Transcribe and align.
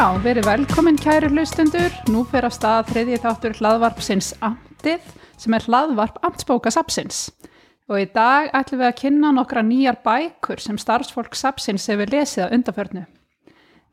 Já, 0.00 0.14
verið 0.24 0.46
velkomin 0.48 0.96
kæri 0.96 1.28
hlustundur. 1.28 1.92
Nú 2.08 2.22
fer 2.24 2.46
að 2.48 2.54
stað 2.56 2.86
þriðji 2.88 3.16
þáttur 3.20 3.56
hlaðvarpsins 3.58 4.30
Amtið 4.40 5.10
sem 5.36 5.56
er 5.58 5.66
hlaðvarp 5.66 6.14
Amtsbóka 6.24 6.70
Sapsins. 6.72 7.18
Og 7.84 8.00
í 8.00 8.06
dag 8.08 8.48
ætlum 8.56 8.80
við 8.80 8.88
að 8.88 8.96
kynna 9.02 9.32
nokkra 9.36 9.60
nýjar 9.60 9.98
bækur 10.00 10.62
sem 10.64 10.78
starfsfólk 10.80 11.36
Sapsins 11.36 11.84
hefur 11.92 12.08
lesið 12.14 12.46
að 12.46 12.56
undarförnu. 12.56 13.02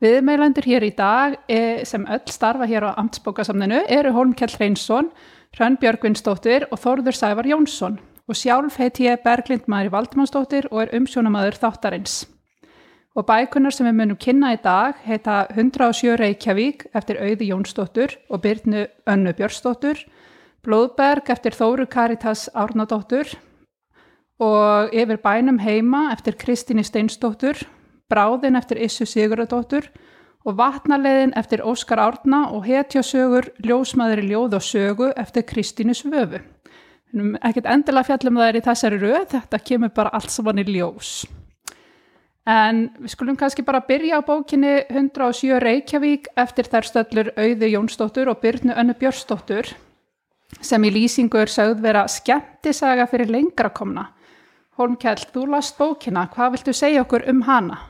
Viðmeilendur 0.00 0.70
hér 0.70 0.88
í 0.88 0.90
dag 0.96 1.36
eh, 1.44 1.84
sem 1.84 2.08
öll 2.08 2.24
starfa 2.32 2.70
hér 2.72 2.88
á 2.88 2.96
Amtsbókasamninu 3.04 3.82
eru 3.98 4.14
Holmkjell 4.16 4.56
Reynsson, 4.56 5.12
Hrönn 5.58 5.76
Björgvinsdóttir 5.76 6.70
og 6.72 6.80
Þórður 6.86 7.20
Sævar 7.20 7.52
Jónsson 7.52 8.00
og 8.24 8.40
sjálf 8.46 8.80
heit 8.80 9.04
ég 9.04 9.20
Berglind 9.28 9.68
Mari 9.68 9.92
Valdimannsdóttir 9.92 10.72
og 10.72 10.86
er 10.86 10.96
umsjónamaður 11.02 11.60
þáttarins 11.66 12.22
og 13.18 13.26
bækunar 13.26 13.74
sem 13.74 13.88
við 13.88 13.96
munum 13.98 14.18
kynna 14.20 14.52
í 14.54 14.60
dag 14.62 14.98
heita 15.02 15.40
107 15.50 16.14
Reykjavík 16.20 16.84
eftir 16.94 17.18
Auði 17.18 17.48
Jónsdóttur 17.50 18.14
og 18.30 18.42
Byrnu 18.44 18.84
Önnu 19.10 19.32
Björnsdóttur, 19.34 20.04
Blóðberg 20.62 21.30
eftir 21.34 21.56
Þóru 21.58 21.88
Karitas 21.90 22.46
Árnadóttur 22.54 23.32
og 24.38 24.94
Yfir 24.94 25.18
bænum 25.24 25.58
heima 25.58 26.12
eftir 26.12 26.38
Kristíni 26.38 26.84
Steinsdóttur, 26.86 27.58
Bráðin 28.08 28.58
eftir 28.58 28.78
Issu 28.86 29.02
Sigurðardóttur 29.06 29.90
og 30.46 30.54
Vatnarleiðin 30.60 31.34
eftir 31.36 31.64
Óskar 31.66 31.98
Árna 31.98 32.44
og 32.54 32.68
Hetjasögur 32.70 33.50
Ljósmaður 33.66 34.22
í 34.22 34.28
ljóð 34.30 34.60
og 34.60 34.62
sögu 34.62 35.10
eftir 35.18 35.42
Kristínu 35.42 35.96
Svöfu. 35.98 36.38
Ekkert 37.42 37.66
endilega 37.66 38.12
fjallum 38.12 38.38
það 38.38 38.52
er 38.52 38.60
í 38.60 38.64
þessari 38.68 39.02
röð, 39.02 39.28
þetta 39.34 39.62
kemur 39.64 39.94
bara 39.96 40.14
allt 40.14 40.30
saman 40.30 40.62
í 40.62 40.68
ljós. 40.70 41.26
En 42.48 42.86
við 42.96 43.12
skulum 43.12 43.36
kannski 43.36 43.60
bara 43.60 43.82
byrja 43.84 44.18
á 44.18 44.24
bókinni 44.24 44.78
107 44.88 45.58
Reykjavík 45.60 46.30
eftir 46.40 46.70
þær 46.72 46.86
stöllur 46.88 47.28
Auði 47.36 47.68
Jónsdóttur 47.74 48.30
og 48.32 48.40
Byrnu 48.40 48.72
Önnu 48.72 48.94
Björnsdóttur 48.96 49.68
sem 50.64 50.86
í 50.88 50.92
lýsingu 50.94 51.42
er 51.42 51.52
sögð 51.52 51.84
vera 51.84 52.06
skemmtisaga 52.08 53.04
fyrir 53.10 53.28
lengra 53.28 53.68
komna. 53.68 54.06
Holmkjell, 54.80 55.26
þú 55.34 55.44
last 55.52 55.76
bókina, 55.76 56.24
hvað 56.32 56.56
viltu 56.56 56.72
segja 56.72 57.04
okkur 57.04 57.28
um 57.28 57.44
hana? 57.44 57.82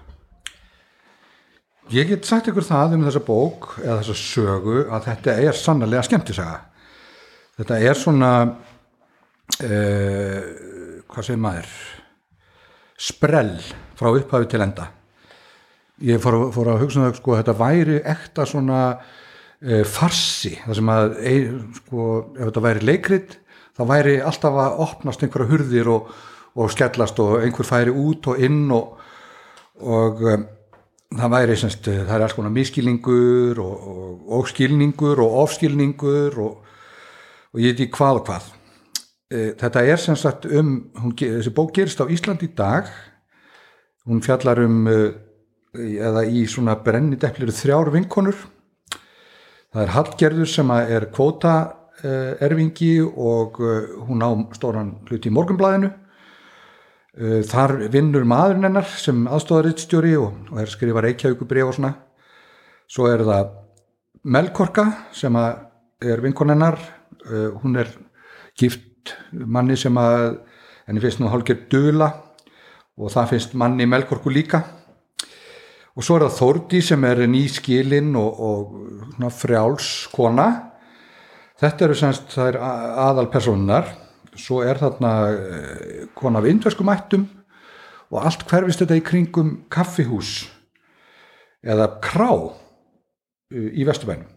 Ég 1.94 2.10
get 2.10 2.26
sagt 2.26 2.50
ykkur 2.50 2.66
það 2.66 2.98
um 2.98 3.04
þessa 3.06 3.22
bók 3.24 3.72
eða 3.84 4.00
þessa 4.02 4.16
sögu 4.18 4.80
að 4.90 5.06
þetta 5.12 5.40
er 5.44 5.56
sannlega 5.56 6.02
skemmtisaga. 6.08 6.58
Þetta 7.60 7.78
er 7.78 7.98
svona, 7.98 8.32
uh, 9.62 10.48
hvað 11.06 11.28
segir 11.28 11.44
maður, 11.46 11.76
sprell 12.98 13.54
frá 13.98 14.12
upphafi 14.14 14.48
til 14.50 14.62
enda. 14.64 14.88
Ég 16.06 16.20
fór, 16.22 16.52
fór 16.54 16.72
að 16.72 16.84
hugsa 16.84 17.00
um 17.00 17.08
það 17.08 17.16
sko 17.18 17.36
þetta 17.41 17.54
væri 17.58 17.98
ekta 18.06 18.46
svona 18.46 18.80
e, 19.58 19.82
farsi 19.82 20.54
það 20.62 20.78
sem 20.78 20.92
að 20.94 21.16
e, 21.18 21.32
sko 21.80 22.04
ef 22.36 22.44
þetta 22.44 22.64
væri 22.69 22.86
leikrit 22.86 23.34
þá 23.78 23.82
væri 23.91 24.19
alltaf 24.22 24.60
að 24.62 24.84
opnast 24.84 25.24
einhverja 25.24 25.50
hurðir 25.50 25.91
og, 25.91 26.12
og 26.58 26.70
skellast 26.74 27.19
og 27.22 27.41
einhver 27.42 27.66
færi 27.66 27.94
út 27.94 28.30
og 28.30 28.44
inn 28.46 28.70
og, 28.74 28.94
og 29.82 30.22
um, 30.22 30.46
það 31.19 31.34
væri 31.34 31.58
semst, 31.58 31.86
það 31.88 32.14
er 32.14 32.26
alls 32.26 32.36
konar 32.36 32.54
miskilningur 32.54 33.58
og, 33.62 34.24
og 34.38 34.48
skilningur 34.50 35.22
og 35.24 35.36
ofskilningur 35.44 36.41
og 36.44 37.58
ég 37.58 37.72
veit 37.72 37.86
ekki 37.86 37.98
hvað 37.98 38.20
og 38.20 38.26
hvað. 38.28 38.48
E, 39.28 39.44
þetta 39.58 39.86
er 39.86 40.02
semst 40.02 40.50
um, 40.50 40.74
hún, 41.02 41.14
þessi 41.19 41.54
bók 41.54 41.74
gerist 41.74 42.02
á 42.02 42.06
Ísland 42.06 42.46
í 42.46 42.52
dag 42.54 42.91
hún 44.08 44.22
fjallar 44.24 44.62
um 44.64 44.86
eh, 44.88 45.10
eða 46.00 46.24
í 46.24 46.46
svona 46.48 46.78
brenni 46.82 47.19
depplir 47.20 47.52
þrjár 47.52 47.92
vinkonur. 47.92 48.38
Það 49.69 49.82
er 49.84 49.94
Hallgerður 49.94 50.50
sem 50.50 50.70
er 50.74 51.08
kvóta 51.12 51.54
eh, 52.00 52.34
erfingi 52.48 52.94
og 53.04 53.60
eh, 53.60 53.88
hún 54.08 54.24
á 54.24 54.30
stóran 54.56 54.94
hluti 55.08 55.30
í 55.30 55.34
morgunblæðinu 55.36 55.94
þar 57.50 57.72
vinnur 57.91 58.22
maðurinn 58.30 58.68
hennar 58.68 58.86
sem 58.86 59.24
aðstofarittstjóri 59.26 60.12
og, 60.20 60.36
og 60.52 60.60
er 60.62 60.70
skrifa 60.70 61.02
reykjaukubrið 61.02 61.64
og 61.66 61.72
svona. 61.74 61.88
Svo 62.86 63.08
er 63.10 63.24
það 63.26 63.48
Melkorka 64.22 64.84
sem 65.16 65.34
er 65.34 66.22
vinkon 66.22 66.52
hennar. 66.52 66.78
Hún 67.58 67.74
er 67.82 67.91
gift 68.54 69.16
manni 69.32 69.74
sem 69.74 69.98
að 69.98 70.44
henni 70.86 71.02
finnst 71.02 71.18
nú 71.18 71.32
hálfgerð 71.32 71.66
döla 71.74 72.12
og 72.98 73.12
það 73.14 73.31
finnst 73.32 73.54
manni 73.59 73.86
melkorku 73.86 74.32
líka. 74.32 74.62
Og 75.98 76.04
svo 76.06 76.19
er 76.19 76.26
það 76.26 76.36
Þórdi 76.38 76.82
sem 76.84 77.06
er 77.09 77.25
nýskilinn 77.31 78.12
og, 78.19 78.42
og 78.48 79.32
frjáls 79.34 80.09
kona. 80.14 80.48
Þetta 81.59 81.88
eru 81.88 81.97
semst 81.98 82.34
það 82.34 82.53
er 82.53 82.60
aðal 83.06 83.26
personar 83.32 83.88
svo 84.38 84.62
er 84.62 84.78
þarna 84.81 85.12
eh, 85.32 86.06
kona 86.16 86.42
af 86.42 86.48
indverskum 86.50 86.91
ættum. 86.92 87.26
Og 88.09 88.25
allt 88.25 88.47
hverfist 88.48 88.82
þetta 88.82 88.97
í 88.97 89.04
kringum 89.04 89.53
kaffihús 89.72 90.47
eða 91.66 91.91
krá 92.04 92.30
eh, 93.53 93.72
í 93.75 93.86
Vesturbænum. 93.88 94.30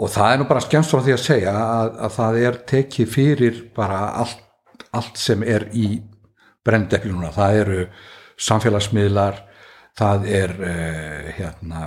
Og 0.00 0.08
það 0.08 0.32
er 0.32 0.38
nú 0.40 0.46
bara 0.48 0.62
skemst 0.64 0.94
frá 0.94 1.02
því 1.04 1.12
að 1.12 1.24
segja 1.26 1.52
að, 1.52 1.90
að 2.06 2.14
það 2.14 2.38
er 2.40 2.60
tekið 2.70 3.10
fyrir 3.12 3.58
bara 3.76 3.98
allt, 4.22 4.46
allt 4.96 5.20
sem 5.20 5.42
er 5.44 5.68
í 5.76 5.98
brenndeklununa, 6.66 7.32
það 7.34 7.60
eru 7.62 7.80
samfélagsmiðlar, 8.40 9.40
það 10.00 10.28
er 10.32 10.54
uh, 10.58 11.30
hérna, 11.36 11.86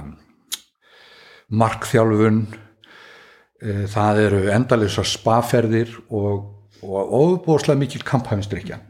markþjálfun, 1.53 2.41
uh, 2.53 3.85
það 3.94 4.23
eru 4.28 4.41
endalisa 4.53 5.06
spaferðir 5.07 5.94
og, 6.09 6.50
og 6.84 7.16
óbúslega 7.23 7.79
mikil 7.79 8.03
kamphæfinstrykja 8.07 8.81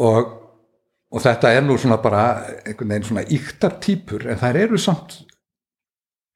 og, 0.00 0.30
og 1.12 1.22
þetta 1.22 1.52
er 1.52 1.64
nú 1.66 1.76
svona 1.80 1.98
bara 2.02 2.22
einhvern 2.62 2.94
veginn 2.94 3.08
svona 3.08 3.26
yktar 3.36 3.76
týpur 3.82 4.28
en 4.30 4.40
það 4.40 4.60
eru 4.64 4.80
samt, 4.80 5.18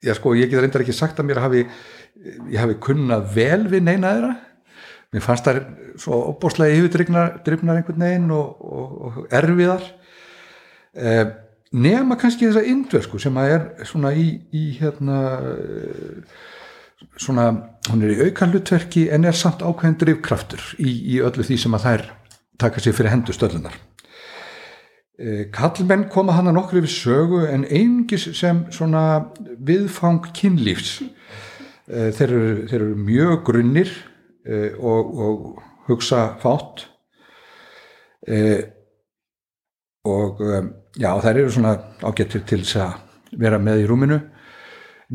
já 0.05 0.15
sko 0.17 0.35
ég 0.37 0.51
get 0.51 0.61
reyndar 0.61 0.85
ekki 0.85 0.97
sagt 0.97 1.21
að 1.21 1.31
mér 1.31 1.43
hafi, 1.45 1.63
ég 2.53 2.61
hafi 2.61 2.77
kunnað 2.83 3.31
vel 3.37 3.63
við 3.73 3.87
neina 3.87 4.13
þeirra 4.13 4.35
mér 5.17 5.25
fannst 5.25 5.49
það 5.49 5.63
svo 6.01 6.21
opbóslega 6.35 6.77
yfirdrifnar 6.77 7.41
einhvern 7.47 8.05
veginn 8.05 8.31
og, 8.37 8.61
og, 8.61 8.97
og 9.09 9.35
erfiðar. 9.35 9.89
Eh, 10.97 11.25
nema 11.77 12.19
kannski 12.21 12.51
þessa 12.51 12.67
indversku 12.69 13.21
sem 13.21 13.41
að 13.41 13.55
er 13.55 13.89
svona 13.89 14.13
í, 14.17 14.29
í 14.53 14.69
hérna 14.79 15.23
svona, 17.21 17.49
hún 17.91 18.05
er 18.05 18.15
í 18.15 18.29
aukanlutverki 18.29 19.07
en 19.13 19.27
er 19.29 19.37
samt 19.37 19.65
ákveðin 19.65 19.99
drivkraftur 20.01 20.63
í, 20.79 20.93
í 21.17 21.19
öllu 21.25 21.45
því 21.47 21.59
sem 21.61 21.77
að 21.77 21.87
þær 21.89 22.07
taka 22.61 22.83
sér 22.83 22.97
fyrir 22.97 23.13
hendu 23.13 23.35
stöðlunar 23.37 23.77
eh, 25.21 25.47
Kallmenn 25.53 26.09
koma 26.13 26.37
hann 26.37 26.51
að 26.51 26.59
nokkru 26.59 26.85
við 26.85 26.95
sögu 26.95 27.45
en 27.51 27.67
einingis 27.69 28.29
sem 28.39 28.65
svona 28.75 29.33
viðfang 29.67 30.31
kynlífs. 30.37 31.01
Eh, 31.87 32.11
þeir 32.17 32.29
eru, 32.29 32.53
þeir 32.71 32.81
eru 32.81 33.01
mjög 33.07 33.43
grunnir. 33.47 33.93
Eh, 33.93 34.16
og, 34.47 35.17
og 35.27 35.63
hugsa 35.87 36.37
fátt. 36.43 36.87
Eh, 38.27 38.63
og 40.07 40.41
um, 40.41 40.71
já 40.99 41.11
það 41.23 41.41
eru 41.41 41.51
svona 41.55 41.75
ágættir 42.03 42.45
til 42.47 42.63
þess 42.63 42.79
að 42.83 43.41
vera 43.43 43.59
með 43.63 43.83
í 43.85 43.89
rúminu. 43.91 44.21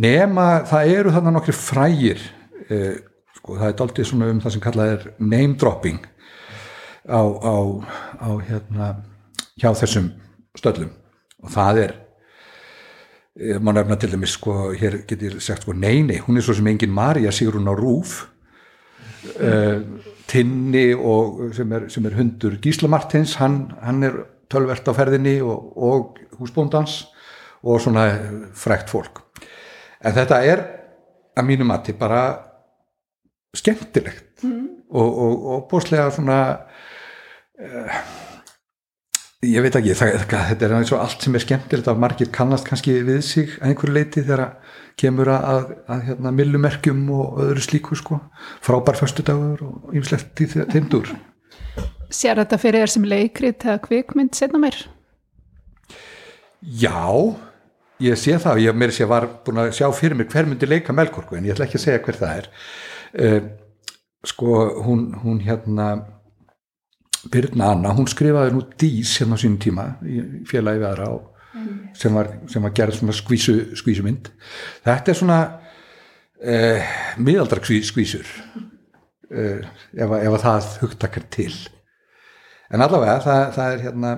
Nema 0.01 0.63
það 0.67 0.93
eru 0.97 1.13
þarna 1.15 1.33
nokkri 1.35 1.55
frægir 1.55 2.21
eh, 2.69 2.99
sko 3.39 3.57
það 3.59 3.67
er 3.67 3.77
doldið 3.79 4.07
svona 4.07 4.29
um 4.31 4.41
það 4.43 4.55
sem 4.55 4.63
kallað 4.63 4.93
er 4.95 5.07
name 5.19 5.57
dropping 5.59 6.03
á, 7.07 7.21
á, 7.23 7.55
á 8.19 8.29
hérna 8.47 8.91
hjá 9.59 9.71
þessum 9.75 10.11
stöllum. 10.59 10.91
Og 11.41 11.51
það 11.51 11.83
er 11.87 11.97
maður 13.63 13.81
nefna 13.81 13.95
til 13.99 14.11
dæmis 14.11 14.35
sko 14.35 14.53
hér 14.75 15.01
getur 15.07 15.39
sagt 15.43 15.63
sko 15.63 15.73
nei 15.73 16.03
nei 16.03 16.19
hún 16.19 16.37
er 16.37 16.43
svo 16.45 16.55
sem 16.55 16.67
engin 16.67 16.91
Marja 16.91 17.31
sigur 17.31 17.57
hún 17.59 17.71
á 17.71 17.75
rúf 17.75 18.25
Tinni 20.31 20.85
og, 20.95 21.51
sem, 21.53 21.73
er, 21.75 21.87
sem 21.93 22.05
er 22.09 22.15
hundur 22.17 22.55
Gísla 22.63 22.89
Martins 22.89 23.35
hann, 23.41 23.67
hann 23.83 24.01
er 24.07 24.15
tölvert 24.51 24.87
á 24.89 24.93
ferðinni 24.97 25.35
og, 25.45 25.73
og 25.77 26.21
húsbóndans 26.39 27.03
og 27.61 27.81
svona 27.83 28.07
frekt 28.57 28.89
fólk 28.89 29.21
en 30.01 30.15
þetta 30.15 30.41
er 30.47 30.63
að 31.37 31.47
mínu 31.47 31.67
mati 31.69 31.93
bara 31.97 32.23
skemmtilegt 33.55 34.43
mm. 34.47 34.65
og, 34.89 35.21
og 35.21 35.63
bóslega 35.71 36.09
svona 36.13 36.39
uh, 37.61 38.01
ég 39.41 39.63
veit 39.65 39.75
ekki 39.77 39.95
það, 39.97 40.19
þetta 40.29 40.65
er 40.67 40.73
eins 40.77 40.91
og 40.93 41.01
allt 41.01 41.25
sem 41.25 41.35
er 41.37 41.41
skemmtilegt 41.41 41.89
að 41.89 42.01
margir 42.03 42.29
kannast 42.33 42.67
kannski 42.67 42.99
við 43.07 43.21
sig 43.25 43.55
að 43.57 43.71
einhverju 43.71 43.95
leiti 43.95 44.21
þegar 44.21 44.43
að 44.45 44.77
kemur 45.01 45.31
að, 45.33 45.45
að, 45.49 45.71
að 45.95 46.01
hérna, 46.09 46.33
millumerkjum 46.37 47.03
og 47.15 47.39
öðru 47.47 47.63
slíku 47.65 47.97
sko, 47.97 48.19
frábær 48.61 48.99
förstudagur 48.99 49.63
og 49.65 49.95
ýmslegt 49.97 50.43
í 50.43 50.49
þeimdur 50.51 51.15
Sér 52.11 52.41
þetta 52.41 52.59
fyrir 52.59 52.83
þér 52.83 52.91
sem 52.91 53.07
leikrið 53.07 53.65
eða 53.65 53.79
kvikmynd 53.85 54.35
setna 54.35 54.59
mér? 54.61 54.77
Já 56.61 57.07
ég 58.03 58.19
sé 58.19 58.37
það, 58.41 58.61
ég 58.67 58.77
meiri 58.77 58.93
sé 58.93 59.07
var 59.09 59.27
búin 59.45 59.63
að 59.63 59.73
sjá 59.79 59.87
fyrir 59.95 60.19
mér 60.19 60.29
hver 60.29 60.49
myndi 60.49 60.69
leika 60.69 60.93
Melkorku 60.93 61.37
en 61.37 61.47
ég 61.47 61.55
ætla 61.55 61.65
ekki 61.69 61.79
að 61.79 61.85
segja 61.85 62.01
hver 62.05 62.19
það 62.19 62.41
er. 62.41 62.49
Uh, 63.11 63.39
sko 64.27 64.57
hún, 64.85 65.07
hún 65.23 65.39
hérna 65.41 65.87
Birna 67.29 67.73
Anna, 67.75 67.91
hún 67.93 68.07
skrifaði 68.09 68.55
nú 68.55 68.63
Dís 68.79 69.13
hérna 69.19 69.37
á 69.37 69.41
sínum 69.41 69.59
tíma 69.61 69.83
í 70.01 70.21
félagi 70.49 70.81
við 70.81 71.03
og 71.05 71.27
sem 71.97 72.15
var, 72.15 72.31
sem 72.49 72.63
var 72.63 72.73
gerð 72.75 72.97
svona 72.97 73.15
skvísu, 73.15 73.55
skvísumynd. 73.77 74.31
Þetta 74.85 75.11
er 75.11 75.19
svona 75.19 75.39
uh, 76.41 76.95
miðaldra 77.21 77.61
skvísur 77.61 78.25
uh, 78.25 79.61
ef, 79.61 80.15
ef 80.17 80.31
að 80.31 80.41
það 80.45 80.73
hugtakar 80.81 81.27
til. 81.33 81.53
En 82.71 82.83
allavega 82.83 83.19
það, 83.25 83.45
það 83.57 83.75
er 83.75 83.85
hérna 83.85 84.11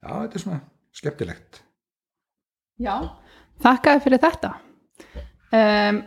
já, 0.00 0.10
þetta 0.10 0.38
er 0.38 0.44
svona 0.46 0.60
skemmtilegt. 0.98 1.62
Já, 2.78 2.94
þakkaði 3.62 4.04
fyrir 4.06 4.24
þetta. 4.24 4.54
Um, 5.48 6.02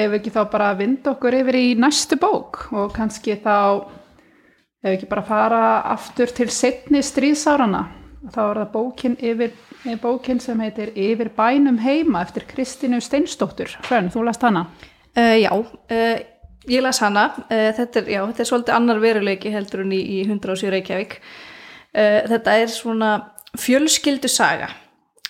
ef 0.00 0.14
ekki 0.16 0.32
þá 0.32 0.42
bara 0.48 0.74
vinda 0.76 1.12
okkur 1.12 1.34
yfir 1.42 1.58
í 1.58 1.66
næstu 1.76 2.16
bók 2.20 2.68
og 2.72 2.92
kannski 2.96 3.36
þá 3.42 3.58
ef 4.82 4.94
ekki 4.94 5.08
bara 5.10 5.26
fara 5.26 5.62
aftur 5.94 6.30
til 6.34 6.50
setni 6.54 7.02
stríðsárana 7.02 7.86
þá 8.32 8.40
er 8.44 8.60
það 8.62 8.72
bókin, 8.72 9.16
yfir, 9.20 9.52
eh, 9.84 9.98
bókin 10.00 10.40
sem 10.40 10.60
heitir 10.60 10.92
Yfir 10.96 11.30
bænum 11.36 11.78
heima 11.78 12.22
eftir 12.22 12.46
Kristínu 12.48 13.00
Steinsdóttur. 13.00 13.76
Hrönn, 13.88 14.10
þú 14.10 14.24
last 14.24 14.42
hana. 14.42 14.66
Uh, 15.16 15.38
já, 15.40 15.52
uh, 15.52 16.18
ég 16.68 16.82
las 16.82 17.00
hana, 17.00 17.32
uh, 17.50 17.72
þetta, 17.74 18.02
er, 18.02 18.10
já, 18.12 18.20
þetta 18.26 18.40
er 18.42 18.50
svolítið 18.50 18.74
annar 18.74 19.00
veruleiki 19.00 19.52
heldur 19.52 19.80
en 19.80 19.92
í, 19.92 20.02
í 20.18 20.18
107 20.26 20.70
Reykjavík. 20.70 21.20
Þetta 21.98 22.52
er 22.60 22.68
svona 22.68 23.08
fjölskyldu 23.58 24.28
saga 24.28 24.68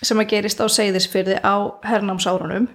sem 0.03 0.19
að 0.19 0.27
gerist 0.33 0.59
á 0.59 0.67
seyðisfyrði 0.69 1.37
á 1.39 1.79
hernámsárunum 1.87 2.67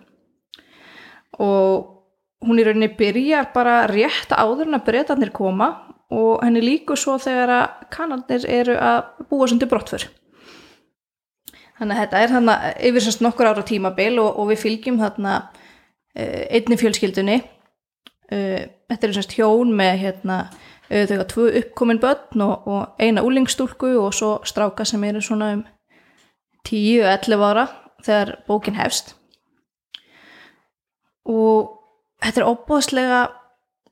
og 1.39 2.01
hún 2.43 2.59
í 2.59 2.65
rauninni 2.65 2.89
byrjar 2.97 3.51
bara 3.55 3.85
rétt 3.87 4.33
áður 4.33 4.71
en 4.71 4.79
að 4.81 4.87
breytanir 4.89 5.31
koma 5.37 5.69
og 6.13 6.45
henni 6.45 6.63
líku 6.65 6.97
svo 6.99 7.17
þegar 7.23 7.53
að 7.55 7.89
kanarnir 7.95 8.45
eru 8.51 8.77
að 8.77 9.01
búa 9.31 9.49
sundir 9.49 9.71
brottför. 9.71 10.07
Þannig 11.79 11.97
að 11.97 12.03
þetta 12.03 12.21
er 12.21 12.33
þarna 12.35 12.57
yfir 12.91 13.05
semst 13.05 13.25
nokkur 13.25 13.51
ára 13.51 13.65
tímabil 13.67 14.19
og, 14.23 14.37
og 14.39 14.53
við 14.53 14.63
fylgjum 14.63 15.01
þarna 15.01 15.35
uh, 15.43 16.43
einni 16.55 16.79
fjölskyldunni 16.79 17.41
uh, 17.41 18.63
þetta 18.91 19.09
eru 19.09 19.17
semst 19.17 19.35
hjón 19.35 19.75
með 19.75 19.99
hérna, 20.05 20.39
uh, 20.91 21.03
þau 21.03 21.17
hafa 21.17 21.29
tvö 21.33 21.49
uppkomin 21.63 22.03
börn 22.03 22.47
og, 22.47 22.69
og 22.71 23.03
eina 23.03 23.25
úlingstúlku 23.27 23.97
og 24.05 24.15
svo 24.15 24.37
stráka 24.47 24.87
sem 24.87 25.03
eru 25.09 25.25
svona 25.25 25.55
um 25.57 25.65
10-11 26.69 27.45
ára 27.45 27.67
þegar 28.05 28.37
bókin 28.47 28.79
hefst 28.79 29.15
og 31.29 31.81
þetta 32.23 32.41
er 32.41 32.49
óbúðslega 32.49 33.21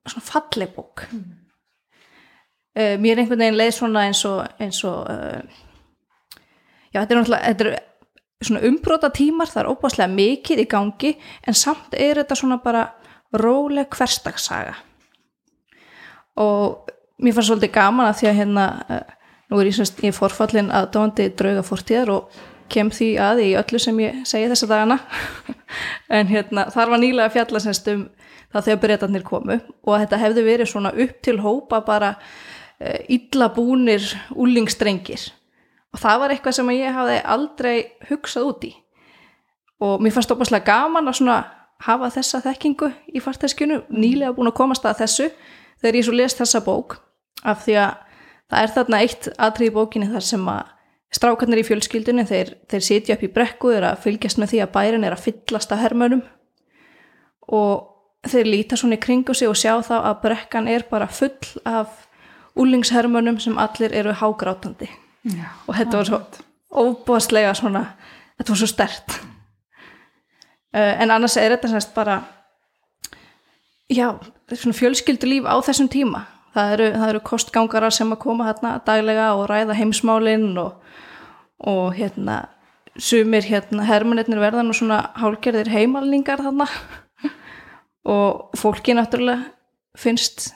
svona 0.06 0.26
falleg 0.26 0.74
bók 0.76 1.06
mm. 1.10 1.41
Mér 2.74 3.16
er 3.16 3.22
einhvern 3.22 3.44
veginn 3.44 3.58
leið 3.58 3.74
svona 3.76 4.04
eins 4.08 4.22
og 4.28 4.44
eins 4.62 4.82
og 4.88 5.08
uh, 5.12 5.40
já 6.92 7.00
þetta 7.00 7.14
er 7.14 7.20
náttúrulega 7.20 7.50
þetta 7.50 7.66
er 7.68 7.80
svona 8.42 8.62
umbróta 8.66 9.10
tímar, 9.14 9.50
það 9.52 9.62
er 9.62 9.70
óbúðslega 9.70 10.14
mikið 10.16 10.62
í 10.64 10.68
gangi 10.70 11.12
en 11.46 11.58
samt 11.58 11.94
er 11.94 12.22
þetta 12.22 12.38
svona 12.38 12.58
bara 12.64 12.86
róleg 13.38 13.92
hverstagssaga 13.92 14.74
og 16.42 16.90
mér 17.22 17.36
fannst 17.36 17.52
svolítið 17.52 17.74
gaman 17.76 18.08
að 18.08 18.22
því 18.22 18.30
að 18.30 18.38
hérna 18.40 18.66
uh, 18.88 19.04
nú 19.52 19.60
er 19.60 19.68
ég 19.68 19.76
semst 19.76 20.00
í 20.00 20.10
forfallin 20.16 20.72
að 20.72 20.88
dóndi 20.96 21.28
drauga 21.36 21.62
fortíðar 21.66 22.14
og 22.14 22.40
kem 22.72 22.88
því 22.92 23.08
að 23.20 23.42
í 23.44 23.48
öllu 23.60 23.80
sem 23.82 23.98
ég 24.00 24.22
segi 24.28 24.48
þessa 24.52 24.68
dagana. 24.70 24.98
En 26.12 26.28
hérna 26.28 26.66
þar 26.72 26.92
var 26.92 27.00
nýlega 27.00 27.32
fjalla 27.32 27.60
semst 27.62 27.86
um 27.92 28.06
það 28.52 28.66
þegar 28.66 28.80
breytanir 28.82 29.22
komu 29.24 29.54
og 29.56 29.94
þetta 29.94 30.18
hefði 30.20 30.42
verið 30.44 30.68
svona 30.68 30.90
upp 30.92 31.14
til 31.24 31.38
hópa 31.40 31.80
bara 31.86 32.10
uh, 32.82 32.98
illa 33.08 33.48
búnir 33.54 34.04
úlingstrengir 34.34 35.30
og 35.92 36.00
það 36.02 36.20
var 36.22 36.34
eitthvað 36.34 36.58
sem 36.58 36.74
ég 36.74 36.96
hafði 36.96 37.18
aldrei 37.34 37.74
hugsað 38.08 38.48
út 38.48 38.64
í. 38.64 38.72
Og 39.82 40.02
mér 40.02 40.14
fannst 40.14 40.30
opaslega 40.32 40.70
gaman 40.70 41.10
að 41.10 41.18
svona 41.18 41.38
hafa 41.82 42.10
þessa 42.14 42.40
þekkingu 42.44 42.90
í 43.12 43.22
farteskinu 43.22 43.82
nýlega 43.90 44.34
búin 44.36 44.50
að 44.50 44.58
komast 44.60 44.86
að 44.86 45.02
þessu 45.02 45.28
þegar 45.82 45.98
ég 45.98 46.06
svo 46.06 46.14
les 46.16 46.36
þessa 46.38 46.62
bók 46.64 47.00
af 47.42 47.64
því 47.64 47.78
að 47.82 47.96
það 48.52 48.62
er 48.62 48.74
þarna 48.76 49.00
eitt 49.02 49.28
atrið 49.48 49.70
í 49.70 49.74
bókinni 49.74 50.10
þar 50.12 50.26
sem 50.26 50.44
að 50.52 50.70
strákarnir 51.12 51.60
í 51.60 51.66
fjölskyldunni 51.66 52.24
þeir, 52.28 52.54
þeir 52.70 52.84
sitja 52.86 53.16
upp 53.16 53.24
í 53.26 53.32
brekku 53.32 53.72
þeir 53.74 53.88
að 53.90 54.04
fylgjast 54.06 54.40
með 54.40 54.52
því 54.52 54.62
að 54.64 54.72
bærin 54.76 55.06
er 55.08 55.16
að 55.16 55.24
fyllast 55.26 55.74
að 55.74 55.82
hermönum 55.82 56.22
og 57.52 58.30
þeir 58.30 58.48
líta 58.48 58.78
svona 58.78 58.96
í 58.96 59.02
kringu 59.02 59.34
sig 59.36 59.50
og 59.50 59.58
sjá 59.58 59.74
þá 59.84 59.96
að 59.98 60.20
brekkan 60.22 60.70
er 60.70 60.86
bara 60.88 61.10
full 61.10 61.34
af 61.68 62.06
úlingshermönum 62.58 63.40
sem 63.40 63.58
allir 63.58 63.92
eru 63.92 64.12
hágrátandi. 64.12 64.88
Já, 65.22 65.46
og 65.66 65.76
þetta 65.76 66.00
var 66.00 66.08
svo 66.08 66.22
óbúðslega 66.72 67.52
svona, 67.54 67.84
þetta 68.38 68.52
var 68.52 68.58
svo 68.58 68.68
stert 68.70 69.20
uh, 70.74 71.02
en 71.02 71.10
annars 71.10 71.36
er 71.40 71.54
þetta 71.54 71.70
semst 71.72 71.92
bara 71.94 72.20
já, 73.92 74.08
svona 74.52 74.76
fjölskyldulíf 74.76 75.48
á 75.48 75.56
þessum 75.64 75.90
tíma. 75.92 76.26
Það 76.52 76.72
eru, 76.74 76.88
það 77.00 77.10
eru 77.10 77.20
kostgangarar 77.24 77.94
sem 77.96 78.10
að 78.12 78.20
koma 78.26 78.48
hérna 78.50 78.74
daglega 78.84 79.30
og 79.38 79.46
ræða 79.48 79.76
heimsmálinn 79.78 80.50
og, 80.60 80.82
og 81.64 81.94
hérna 81.96 82.42
sumir 83.00 83.46
hérna 83.48 83.86
hermannir 83.88 84.40
verða 84.40 84.64
nú 84.66 84.76
svona 84.76 85.06
hálgerðir 85.16 85.70
heimalningar 85.72 86.42
þarna. 86.44 86.68
Og 88.12 88.58
fólki 88.58 88.96
náttúrulega 88.98 89.46
finnst 89.96 90.50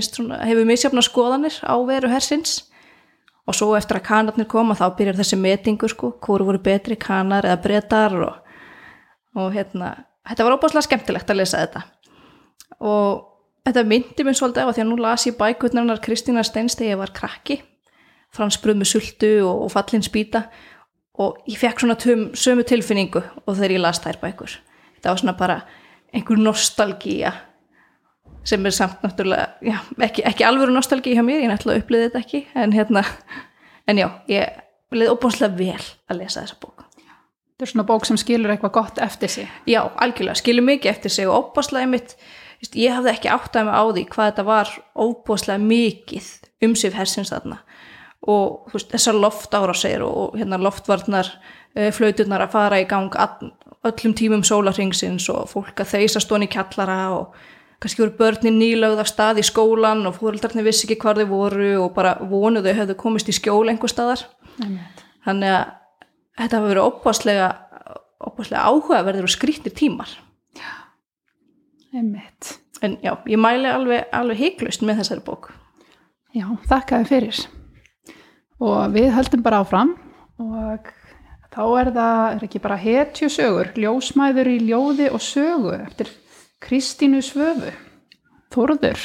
svona, 0.00 0.40
hefur 0.46 0.68
misjafna 0.68 1.02
skoðanir 1.04 1.58
á 1.64 1.74
veru 1.86 2.10
hersins. 2.12 2.62
Og 3.42 3.56
svo 3.58 3.72
eftir 3.74 3.98
að 3.98 4.06
kanarnir 4.06 4.46
koma 4.46 4.76
þá 4.78 4.86
byrjar 4.96 5.18
þessi 5.18 5.36
metingu 5.40 5.88
sko, 5.90 6.12
hvori 6.22 6.46
voru 6.46 6.60
betri 6.62 6.96
kanar 6.96 7.48
eða 7.48 7.58
breytar 7.64 8.14
og, 8.22 8.36
og 9.34 9.50
hérna, 9.56 9.96
þetta 10.28 10.46
var 10.46 10.54
óbúslega 10.54 10.86
skemmtilegt 10.86 11.32
að 11.32 11.40
lesa 11.40 11.64
þetta. 11.64 11.82
Og 12.86 13.24
þetta 13.66 13.84
myndi 13.90 14.26
mér 14.26 14.38
svolítið 14.38 14.70
á 14.70 14.72
því 14.72 14.84
að 14.84 14.90
nú 14.92 14.98
las 15.02 15.26
ég 15.26 15.38
bækutnarinnar 15.40 16.02
Kristínar 16.04 16.46
Steins 16.46 16.78
þegar 16.78 16.94
ég 16.94 17.02
var 17.02 17.14
krakki. 17.18 17.58
Fransbröð 18.32 18.78
með 18.78 18.92
sultu 18.94 19.32
og, 19.42 19.66
og 19.66 19.72
fallin 19.74 20.06
spýta. 20.06 20.46
Og 21.20 21.42
ég 21.50 21.58
fekk 21.60 21.82
svona 21.82 21.98
tum, 21.98 22.28
sömu 22.38 22.64
tilfinningu 22.64 23.20
og 23.20 23.56
þegar 23.58 23.74
ég 23.74 23.82
las 23.82 24.00
þær 24.00 24.22
bækur. 24.22 24.54
Þetta 24.96 25.10
var 25.10 25.20
svona 25.20 25.36
bara 25.36 25.58
einhver 26.14 26.38
nostalgía 26.38 27.34
sem 28.44 28.66
er 28.66 28.74
samt 28.74 29.02
náttúrulega 29.04 29.48
já, 29.62 29.78
ekki, 30.02 30.24
ekki 30.26 30.46
alvöru 30.46 30.74
nostalgía 30.74 31.18
hjá 31.18 31.24
mér, 31.26 31.42
ég 31.44 31.52
náttúrulega 31.52 31.84
upplýði 31.84 32.08
þetta 32.08 32.22
ekki 32.22 32.42
en 32.64 32.76
hérna, 32.76 33.04
en 33.86 34.02
já 34.02 34.08
ég 34.30 34.62
leiði 34.92 35.14
óbúnslega 35.14 35.56
vel 35.58 35.82
að 36.10 36.22
lesa 36.22 36.42
þessa 36.42 36.60
bók 36.62 36.88
Þetta 37.52 37.68
er 37.68 37.70
svona 37.70 37.86
bók 37.86 38.06
sem 38.08 38.16
skilur 38.18 38.50
eitthvað 38.50 38.72
gott 38.74 38.96
eftir 38.98 39.30
sig. 39.30 39.50
já, 39.70 39.82
algjörlega, 40.02 40.34
skilur 40.40 40.64
mikið 40.66 40.90
eftir 40.90 41.12
sig 41.14 41.28
og 41.28 41.52
óbúnslega 41.52 41.86
mitt, 41.86 42.16
ég 42.74 42.94
hafði 42.96 43.12
ekki 43.12 43.30
áttað 43.30 43.68
mig 43.68 43.76
á 43.78 43.84
því 43.86 44.04
hvað 44.10 44.30
þetta 44.30 44.44
var 44.48 44.72
óbúnslega 44.98 45.62
mikið 45.62 46.30
umsif 46.66 46.96
hersins 46.98 47.30
þarna 47.30 47.60
og 48.22 48.70
veist, 48.72 48.90
þessar 48.92 49.18
loftárásir 49.18 50.02
og 50.06 50.36
hérna 50.38 50.58
loftvarnar 50.62 51.28
uh, 51.28 51.90
flauturnar 51.94 52.44
að 52.46 52.54
fara 52.54 52.80
í 52.82 52.86
gang 52.90 53.14
öllum 53.82 54.14
tímum 54.14 54.44
sólarringsins 54.46 55.26
og 55.32 55.48
fólk 55.50 55.82
að 55.82 55.96
þeisa 55.96 56.22
stóni 56.22 56.46
kjallara 56.50 57.00
og 57.16 57.38
kannski 57.82 58.02
voru 58.04 58.14
börnin 58.18 58.60
nýlögð 58.60 59.00
af 59.02 59.10
stað 59.10 59.40
í 59.42 59.46
skólan 59.46 60.06
og 60.06 60.14
fóreldarnir 60.20 60.66
vissi 60.66 60.86
ekki 60.86 61.00
hvar 61.02 61.18
þau 61.18 61.26
voru 61.32 61.70
og 61.82 61.94
bara 61.96 62.14
vonuðu 62.30 62.74
hefðu 62.78 62.96
komist 63.00 63.30
í 63.30 63.34
skjól 63.34 63.66
einhver 63.72 63.90
staðar. 63.90 64.22
Þannig 65.26 65.54
að 65.56 65.64
þetta 66.38 66.60
hafa 66.60 66.70
verið 66.70 66.86
óbáslega, 66.86 67.48
óbáslega 68.22 68.68
áhugaverðir 68.70 69.26
og 69.26 69.34
skrýttir 69.34 69.74
tímar. 69.74 70.14
Einmitt. 71.92 72.58
en 72.82 72.96
já, 73.02 73.12
ég 73.28 73.38
mæli 73.38 73.68
alveg, 73.68 74.06
alveg 74.10 74.38
heiklust 74.38 74.82
með 74.82 75.02
þessari 75.02 75.22
bók. 75.26 75.50
Já, 76.34 76.46
þakkaði 76.66 77.06
fyrir. 77.10 77.42
Og 78.62 78.94
við 78.94 79.12
höldum 79.12 79.44
bara 79.44 79.60
áfram 79.62 79.92
og 80.40 80.88
þá 81.52 81.62
er 81.82 81.92
það 81.92 82.22
er 82.30 82.46
ekki 82.46 82.62
bara 82.64 82.80
hetju 82.80 83.28
sögur, 83.30 83.74
ljósmæður 83.76 84.50
í 84.54 84.58
ljóði 84.70 85.10
og 85.12 85.22
sögu 85.22 85.76
eftir 85.76 86.10
Kristínu 86.62 87.22
Svöfu. 87.24 87.72
Þórður. 88.52 89.00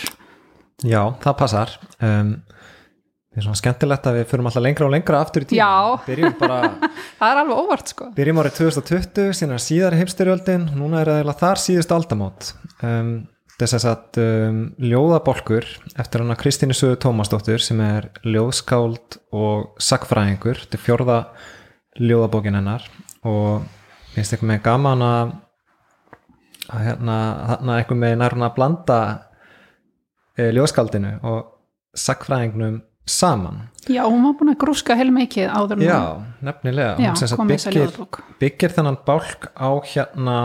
Já, 0.86 1.02
það 1.24 1.38
passar 1.40 1.72
um, 2.04 2.36
Það 3.38 3.40
er 3.42 3.46
svona 3.46 3.60
skemmtilegt 3.60 4.08
að 4.10 4.16
við 4.18 4.28
förum 4.32 4.48
alltaf 4.50 4.64
lengra 4.66 4.86
og 4.88 4.92
lengra 4.94 5.22
aftur 5.22 5.44
í 5.46 5.48
tíma 5.52 6.32
bara, 6.40 6.60
Það 7.20 7.32
er 7.32 7.40
alveg 7.44 7.60
óvart 7.62 7.92
sko. 7.94 8.10
byrjum 8.18 8.42
árið 8.42 8.56
2020 8.60 9.36
síðan 9.38 9.62
síðari 9.62 10.00
heimstyrjöldin 10.02 10.68
núna 10.78 11.04
er 11.04 11.12
það 11.14 11.42
þar 11.44 11.62
síðust 11.62 11.94
aldamót 11.94 12.50
um, 12.82 13.12
þess 13.62 13.88
að 13.90 14.20
um, 14.24 14.60
ljóðabolkur 14.82 15.70
eftir 16.02 16.26
hana 16.26 16.38
Kristínu 16.42 16.78
Söðu 16.78 16.98
Tómasdóttur 17.06 17.62
sem 17.62 17.82
er 17.86 18.10
ljóðskáld 18.26 19.20
og 19.34 19.84
sagfræðingur 19.86 20.64
þetta 20.64 20.78
er 20.78 20.86
fjórða 20.88 21.20
ljóðabókin 22.02 22.58
hennar 22.58 22.90
og 23.26 23.66
finnst 24.14 24.34
eitthvað 24.34 24.54
með 24.56 24.66
gaman 24.66 25.06
að 25.06 25.36
að 26.74 26.84
hérna, 26.88 27.18
þarna 27.52 27.78
eitthvað 27.80 28.02
með 28.04 28.16
nærna 28.22 28.50
að 28.50 28.56
blanda 28.58 29.00
e, 30.38 30.50
ljóðskaldinu 30.56 31.14
og 31.28 31.44
sakfræðingnum 31.98 32.82
saman. 33.08 33.62
Já, 33.88 34.04
hún 34.04 34.26
var 34.26 34.34
búin 34.40 34.52
að 34.52 34.60
grúska 34.66 34.98
heilmikið 35.00 35.48
áður 35.48 35.78
en 35.78 35.86
Já, 35.86 36.00
hún- 36.18 36.26
nefnilega 36.44 36.98
já 37.00 37.14
Hún 37.40 37.48
byggir, 37.48 37.94
byggir 38.42 38.74
þennan 38.76 38.98
bálk 39.08 39.48
á 39.56 39.70
hérna 39.88 40.40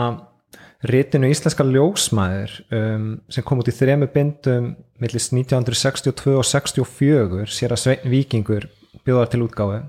ritinu 0.83 1.29
Íslenska 1.31 1.63
ljósmæður 1.63 2.53
um, 2.75 3.07
sem 3.31 3.43
kom 3.43 3.59
út 3.59 3.67
í 3.71 3.75
þremu 3.75 4.07
bindum 4.11 4.73
millis 4.99 5.29
1962 5.31 6.37
og 6.39 6.47
64 6.47 7.47
sér 7.51 7.75
að 7.75 7.81
Svein 7.83 8.07
Víkingur 8.11 8.67
bjóðar 9.03 9.31
til 9.31 9.43
útgáfu. 9.43 9.81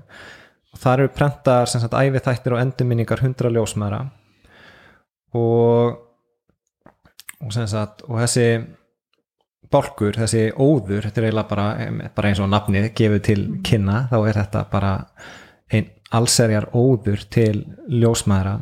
Og 0.75 0.79
þar 0.83 1.05
eru 1.05 1.13
prentar 1.15 1.67
sem 1.71 1.79
sagt 1.83 1.95
ævi 1.95 2.19
þættir 2.19 2.55
og 2.55 2.59
endurminningar 2.63 3.23
100 3.23 3.51
ljósmæðra. 3.55 4.01
Og 5.35 5.95
og 7.45 7.53
sagt 7.53 8.03
og 8.07 8.19
þessi 8.23 8.47
bálkur, 9.71 10.17
þessi 10.17 10.47
óður 10.57 11.07
þetta 11.07 11.21
er 11.21 11.27
eiginlega 11.29 11.49
bara, 11.49 11.67
bara 12.15 12.31
eins 12.31 12.41
og 12.41 12.51
nafnið 12.51 12.89
gefið 12.97 13.23
til 13.27 13.39
kynna, 13.65 14.05
þá 14.11 14.17
er 14.21 14.39
þetta 14.41 14.65
bara 14.71 14.93
einn 15.73 15.91
allserjar 16.15 16.69
óður 16.77 17.25
til 17.33 17.63
ljósmæðra. 17.91 18.59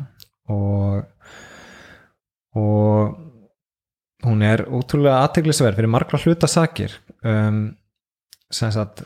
Og 0.52 1.10
og 2.54 3.16
hún 4.24 4.44
er 4.46 4.62
ótrúlega 4.70 5.24
aðteglisverð 5.24 5.80
fyrir 5.80 5.90
margra 5.90 6.20
hluta 6.22 6.48
sakir. 6.50 6.94
Um, 7.26 7.74
sem 8.52 8.70
sagt 8.72 9.02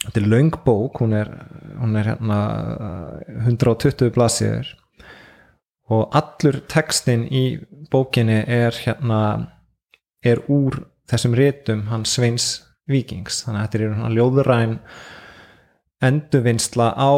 þetta 0.00 0.20
er 0.22 0.28
löng 0.32 0.56
bók 0.64 1.02
hún 1.02 1.14
er, 1.16 1.30
hún 1.78 1.94
er 2.00 2.12
hérna 2.12 2.38
uh, 2.74 3.44
120 3.46 4.10
blasíður 4.16 4.72
og 5.90 6.14
allur 6.14 6.60
textin 6.70 7.26
í 7.26 7.44
bókinni 7.90 8.44
er 8.46 8.76
hérna 8.84 9.20
er 10.22 10.42
úr 10.52 10.84
þessum 11.10 11.34
ritum 11.34 11.86
hans 11.90 12.14
Sveins 12.14 12.50
Víkings. 12.90 13.42
Þannig 13.44 13.60
að 13.60 13.64
þetta 13.64 13.78
er 13.78 13.84
hérna 13.86 14.12
ljóðuræn 14.14 14.76
endurvinnsla 16.06 16.92
á, 16.94 17.12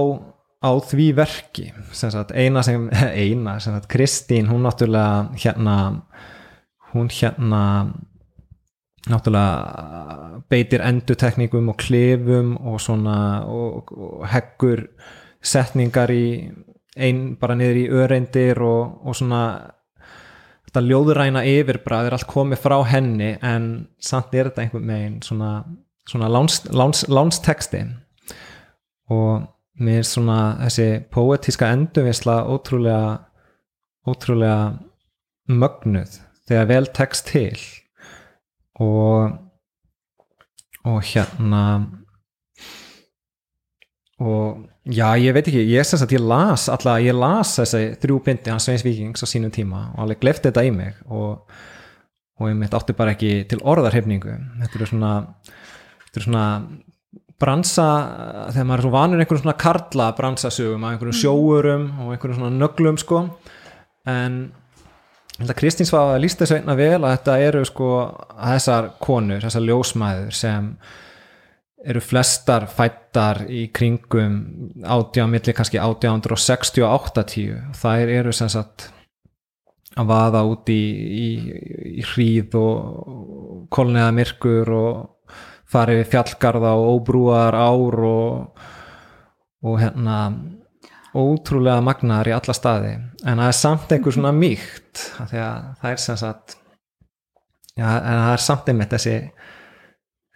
á 0.65 0.71
því 0.89 1.09
verki. 1.19 1.67
Sem 1.93 2.13
sagt 2.15 2.33
eina 2.33 2.65
sem 2.65 2.89
eina 3.25 3.59
sem 3.61 3.77
sagt 3.77 3.91
Kristín 3.93 4.49
hún 4.51 4.65
náttúrulega 4.67 5.29
hérna 5.45 5.77
hún 6.93 7.13
hérna 7.13 7.63
náttúrulega 9.11 10.43
beitir 10.49 10.85
endutekningum 10.85 11.73
og 11.73 11.81
klefum 11.81 12.57
og 12.57 12.81
svona 12.81 13.43
og, 13.49 13.93
og 13.93 14.29
heggur 14.31 14.87
setningar 15.43 16.13
í 16.15 16.27
ein 16.97 17.23
bara 17.41 17.57
niður 17.57 17.81
í 17.81 17.87
öreindir 18.03 18.61
og, 18.65 18.99
og 19.07 19.17
svona 19.17 19.43
þetta 20.67 20.85
ljóðuræna 20.87 21.45
yfirbræð 21.49 22.09
er 22.09 22.17
allt 22.17 22.29
komið 22.31 22.63
frá 22.63 22.79
henni 22.89 23.33
en 23.45 23.71
samt 24.03 24.35
er 24.35 24.51
þetta 24.51 24.67
einhvern 24.67 24.93
veginn 24.93 25.19
svona, 25.25 25.53
svona 26.09 26.31
láns, 26.33 26.63
láns, 26.73 27.05
lánsteksti 27.09 27.83
og 29.13 29.49
mér 29.83 30.03
er 30.03 30.09
svona 30.09 30.41
þessi 30.65 30.89
poetíska 31.13 31.71
endurvisla 31.75 32.43
ótrúlega 32.53 33.21
ótrúlega 34.09 34.75
mögnuð 35.49 36.19
þegar 36.49 36.69
vel 36.71 36.91
tekst 36.97 37.31
til. 37.33 37.57
Og 38.83 39.39
og 40.83 41.03
hérna 41.07 41.87
og 44.23 44.63
já, 44.87 45.09
ég 45.19 45.35
veit 45.35 45.51
ekki, 45.51 45.65
ég 45.73 45.87
sem 45.87 46.01
sagt 46.01 46.15
ég 46.15 46.23
las 46.23 46.69
alla, 46.73 46.99
ég 47.03 47.17
las 47.17 47.57
þessi 47.59 47.83
þrjú 48.03 48.23
bindi 48.27 48.53
hans 48.53 48.69
Sveins 48.69 48.87
Víkings 48.87 49.25
á 49.25 49.27
sínum 49.27 49.53
tíma 49.55 49.89
og 49.95 50.07
alveg 50.07 50.23
glefti 50.23 50.51
þetta 50.51 50.67
í 50.69 50.73
mig 50.75 51.03
og, 51.09 51.43
og 52.41 52.49
ég 52.51 52.57
mitt 52.59 52.75
átti 52.77 52.97
bara 52.97 53.17
ekki 53.17 53.43
til 53.51 53.61
orðarhefningu 53.63 54.39
þetta 54.63 54.81
eru 54.81 54.91
svona 54.93 55.13
þetta 56.07 56.21
eru 56.21 56.29
svona 56.29 56.47
bransa 57.43 57.87
þegar 58.53 58.67
maður 58.69 58.81
er 58.81 58.87
svo 58.87 58.93
vanur 58.93 59.23
einhverjum 59.23 59.45
svona 59.45 59.59
karla 59.59 60.09
bransasögum 60.19 60.85
af 60.87 60.95
einhverjum 60.95 61.19
sjóurum 61.19 61.87
og 62.05 62.13
einhverjum 62.15 62.39
svona 62.39 62.59
nöglum 62.59 62.99
sko. 63.01 63.23
En 64.07 64.53
Kristín 65.59 65.89
Svafa 65.89 66.21
líst 66.23 66.43
þessu 66.43 66.61
einna 66.61 66.77
vel 66.79 67.01
að 67.01 67.17
þetta 67.17 67.39
eru 67.49 67.65
sko 67.67 67.89
þessar 68.37 68.93
konur, 69.03 69.43
þessar 69.43 69.67
ljósmæður 69.67 70.37
sem 70.39 70.69
eru 71.83 72.01
flestar 72.05 72.69
fættar 72.71 73.45
í 73.51 73.67
kringum 73.75 74.37
átján, 74.85 75.31
milli 75.33 75.55
kannski 75.57 75.81
1860 75.81 76.85
og 76.87 77.09
80 77.11 77.73
þær 77.79 78.13
eru 78.21 78.35
sem 78.37 78.51
sagt 78.53 78.91
að 79.99 80.09
vaða 80.09 80.45
út 80.49 80.71
í, 80.73 80.83
í, 81.27 81.29
í 82.01 82.05
hríð 82.13 82.57
og 82.61 83.67
kolniða 83.73 84.13
myrkur 84.17 84.73
og 84.77 85.37
fara 85.73 85.97
yfir 85.97 86.11
fjallgarða 86.15 86.73
og 86.79 86.89
óbrúar 86.97 87.57
ár 87.57 87.99
og, 88.09 88.65
og 89.65 89.79
hérna 89.81 90.19
ótrúlega 91.13 91.83
magnaðar 91.85 92.31
í 92.31 92.35
alla 92.37 92.57
staði. 92.57 92.93
En 93.29 93.41
það 93.41 93.49
er 93.51 93.59
samt 93.59 93.93
einhver 93.93 94.17
svona 94.17 94.33
mýkt 94.37 95.07
það 95.19 95.91
er 95.91 96.01
sem 96.01 96.21
sagt 96.21 96.57
já, 97.77 97.85
en 97.85 98.23
það 98.23 98.33
er 98.33 98.45
samt 98.47 98.71
einmitt 98.73 98.95
þessi 98.97 99.17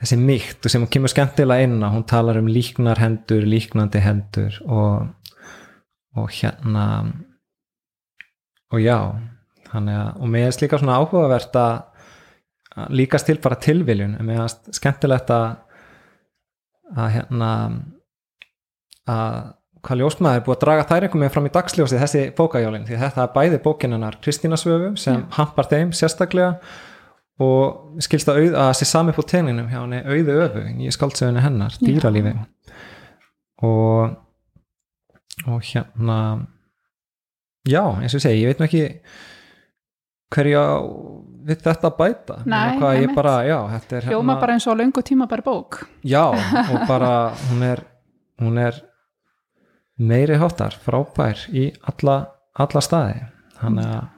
þessi 0.00 0.18
mýkt 0.20 0.68
sem 0.70 0.84
kemur 0.92 1.12
skemmtilega 1.12 1.66
inn 1.66 1.80
á, 1.80 1.88
hún 1.92 2.06
talar 2.08 2.40
um 2.40 2.50
líknar 2.50 3.00
hendur, 3.00 3.46
líknandi 3.48 4.02
hendur 4.04 4.58
og, 4.66 5.08
og 6.16 6.30
hérna 6.36 6.86
og 8.72 8.82
já 8.82 8.98
þannig 9.70 9.98
að, 9.98 10.08
og 10.20 10.32
mér 10.32 10.48
er 10.48 10.58
líka 10.62 10.80
svona 10.80 10.98
áhugavert 11.00 11.60
að 11.60 12.88
líkast 12.92 13.28
til 13.28 13.38
bara 13.42 13.58
tilviljun 13.62 14.18
en 14.18 14.28
mér 14.28 14.42
er 14.44 14.74
skemmtilegt 14.76 15.30
að 15.32 15.46
að 16.96 17.12
hérna 17.16 17.52
að 19.10 19.38
hvað 19.86 20.00
ljósmaður 20.00 20.40
er 20.40 20.44
búið 20.46 20.56
að 20.56 20.64
draga 20.64 20.84
þær 20.86 21.06
einhvern 21.06 21.22
veginn 21.22 21.34
fram 21.34 21.48
í 21.48 21.54
dagsljósi 21.54 22.00
þessi 22.00 22.22
bókajólin 22.36 22.86
því 22.88 23.00
þetta 23.00 23.24
er 23.24 23.32
bæði 23.34 23.62
bókinunnar 23.62 24.18
Kristína 24.22 24.58
Svöfu 24.58 24.92
sem 24.98 25.22
Já. 25.22 25.26
hampar 25.38 25.68
þeim 25.70 25.92
sérstaklega 25.94 26.56
og 27.42 28.02
skilst 28.04 28.28
að, 28.32 28.42
auð, 28.42 28.54
að 28.64 28.70
sé 28.78 28.88
sami 28.88 29.12
på 29.16 29.24
tegninum 29.28 29.68
hjá 29.68 29.80
henni 29.82 30.02
auðu 30.04 30.36
öfu 30.46 30.62
í 30.80 30.92
skáldsögunni 30.94 31.42
hennar, 31.44 31.76
dýralífi. 31.82 32.36
Og 33.66 34.14
og 35.46 35.62
hérna 35.62 36.46
já, 37.68 37.82
eins 38.00 38.14
og 38.14 38.20
ég 38.20 38.24
segi, 38.24 38.42
ég 38.42 38.50
veit 38.50 38.60
nú 38.60 38.66
ekki 38.66 38.84
hverja 40.34 40.62
við 41.46 41.60
þetta 41.62 41.90
bæta. 41.94 42.38
Nei, 42.48 42.74
ég 42.74 42.82
einmitt. 42.82 43.14
bara, 43.14 43.34
já, 43.46 43.58
þetta 43.74 43.96
er 43.98 44.08
Hljóma 44.10 44.38
bara 44.40 44.56
eins 44.56 44.66
og 44.66 44.78
löngu 44.80 45.02
tíma 45.06 45.28
bara 45.30 45.44
bók. 45.46 45.84
já, 46.02 46.24
og 46.72 46.88
bara 46.88 47.32
hún 47.50 47.62
er, 47.62 47.84
hún 48.42 48.58
er 48.58 48.80
meiri 49.96 50.38
háttar, 50.40 50.76
frábær 50.82 51.46
í 51.52 51.70
alla, 51.82 52.18
alla 52.54 52.82
staði. 52.82 53.20
Þannig 53.60 53.92
að 53.92 54.08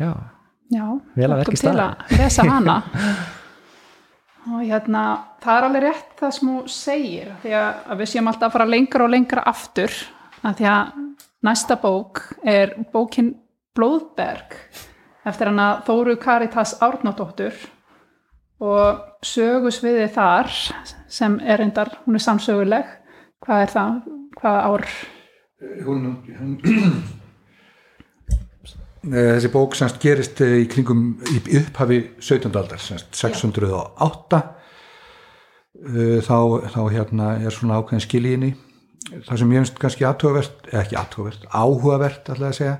já, 0.00 0.10
Já, 0.72 0.84
Vel 1.14 1.28
að 1.30 1.40
verki 1.44 1.58
hlökkum 1.60 1.76
til 1.76 1.82
að 1.84 2.18
lesa 2.18 2.44
hana. 2.48 2.76
og 4.50 4.62
hérna, 4.64 5.02
það 5.42 5.58
er 5.58 5.66
alveg 5.68 5.84
rétt 5.86 6.12
það 6.20 6.34
sem 6.36 6.50
hún 6.50 6.68
segir, 6.70 7.32
því 7.42 7.54
að, 7.60 7.80
að 7.86 8.02
við 8.02 8.10
séum 8.12 8.30
alltaf 8.30 8.48
að 8.48 8.56
fara 8.56 8.68
lengra 8.70 9.06
og 9.06 9.12
lengra 9.14 9.46
aftur, 9.46 9.96
að 10.42 10.60
því 10.60 10.68
að 10.72 11.00
næsta 11.46 11.78
bók 11.82 12.22
er 12.42 12.74
bókin 12.94 13.32
Blóðberg, 13.76 14.56
eftir 15.28 15.50
hana 15.50 15.66
Þóru 15.86 16.16
Karitas 16.18 16.78
Árnóttóttur 16.82 17.58
og 18.64 19.02
sögusviði 19.26 20.06
þar 20.14 20.48
sem 21.12 21.36
er 21.44 21.60
reyndar, 21.60 21.92
hún 22.06 22.16
er 22.16 22.24
samsöguleg, 22.24 22.88
hvað 23.44 23.66
er 23.66 23.74
það, 23.74 23.98
hvað 24.40 24.58
ár? 24.64 24.88
hún, 25.84 26.08
hún 26.38 26.56
þessi 29.06 29.52
bók 29.52 29.76
semst 29.78 30.00
gerist 30.02 30.40
eh, 30.42 30.62
í 30.64 30.68
kringum 30.70 31.08
í 31.30 31.40
upphafi 31.60 32.02
17. 32.18 32.50
aldar 32.50 32.82
semst 32.82 33.14
608 33.14 34.42
Eh, 35.84 36.22
þá, 36.24 36.64
þá 36.72 36.80
hérna 36.88 37.32
er 37.44 37.52
svona 37.52 37.76
ákveðin 37.80 38.04
skiljiðinni 38.04 38.54
það 39.26 39.40
sem 39.40 39.50
ég 39.52 39.60
finnst 39.60 39.80
kannski 39.82 40.06
aðtugavert 40.08 40.70
eða 40.70 40.80
ekki 40.82 40.96
aðtugavert, 40.98 41.44
áhugavert 41.52 42.30
alltaf 42.32 42.48
að 42.48 42.56
segja 42.56 42.76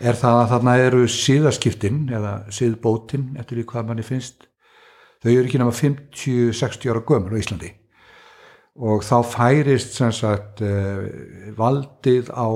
er 0.00 0.18
það 0.18 0.38
að 0.38 0.48
þarna 0.54 0.76
eru 0.86 1.02
síðaskiptin 1.12 2.00
eða 2.16 2.32
síðbótin 2.56 3.26
eftir 3.38 3.60
því 3.60 3.66
hvað 3.68 3.90
manni 3.90 4.06
finnst. 4.06 4.48
Þau 5.22 5.30
eru 5.34 5.44
ekki 5.44 5.60
nema 5.60 5.74
50-60 5.76 6.90
ára 6.90 7.04
gömur 7.06 7.36
á 7.36 7.38
Íslandi. 7.38 7.70
Og 8.82 9.04
þá 9.06 9.16
færist 9.28 9.94
sem 9.94 10.10
sagt 10.16 10.64
valdið 11.54 12.32
á, 12.32 12.48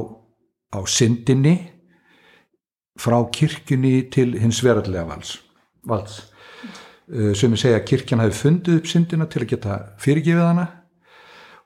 á 0.75 0.79
syndinni 0.89 1.55
frá 3.01 3.19
kirkjunni 3.33 4.09
til 4.13 4.35
hins 4.41 4.63
verallega 4.65 5.07
vals, 5.09 5.37
valds. 5.87 6.23
Uh, 7.07 7.33
sem 7.39 7.53
við 7.53 7.63
segja 7.63 7.81
að 7.81 7.87
kirkjan 7.91 8.25
hafi 8.25 8.39
fundið 8.41 8.81
upp 8.81 8.91
syndina 8.91 9.29
til 9.31 9.45
að 9.45 9.51
geta 9.55 9.79
fyrirgefið 10.03 10.47
hana. 10.47 10.67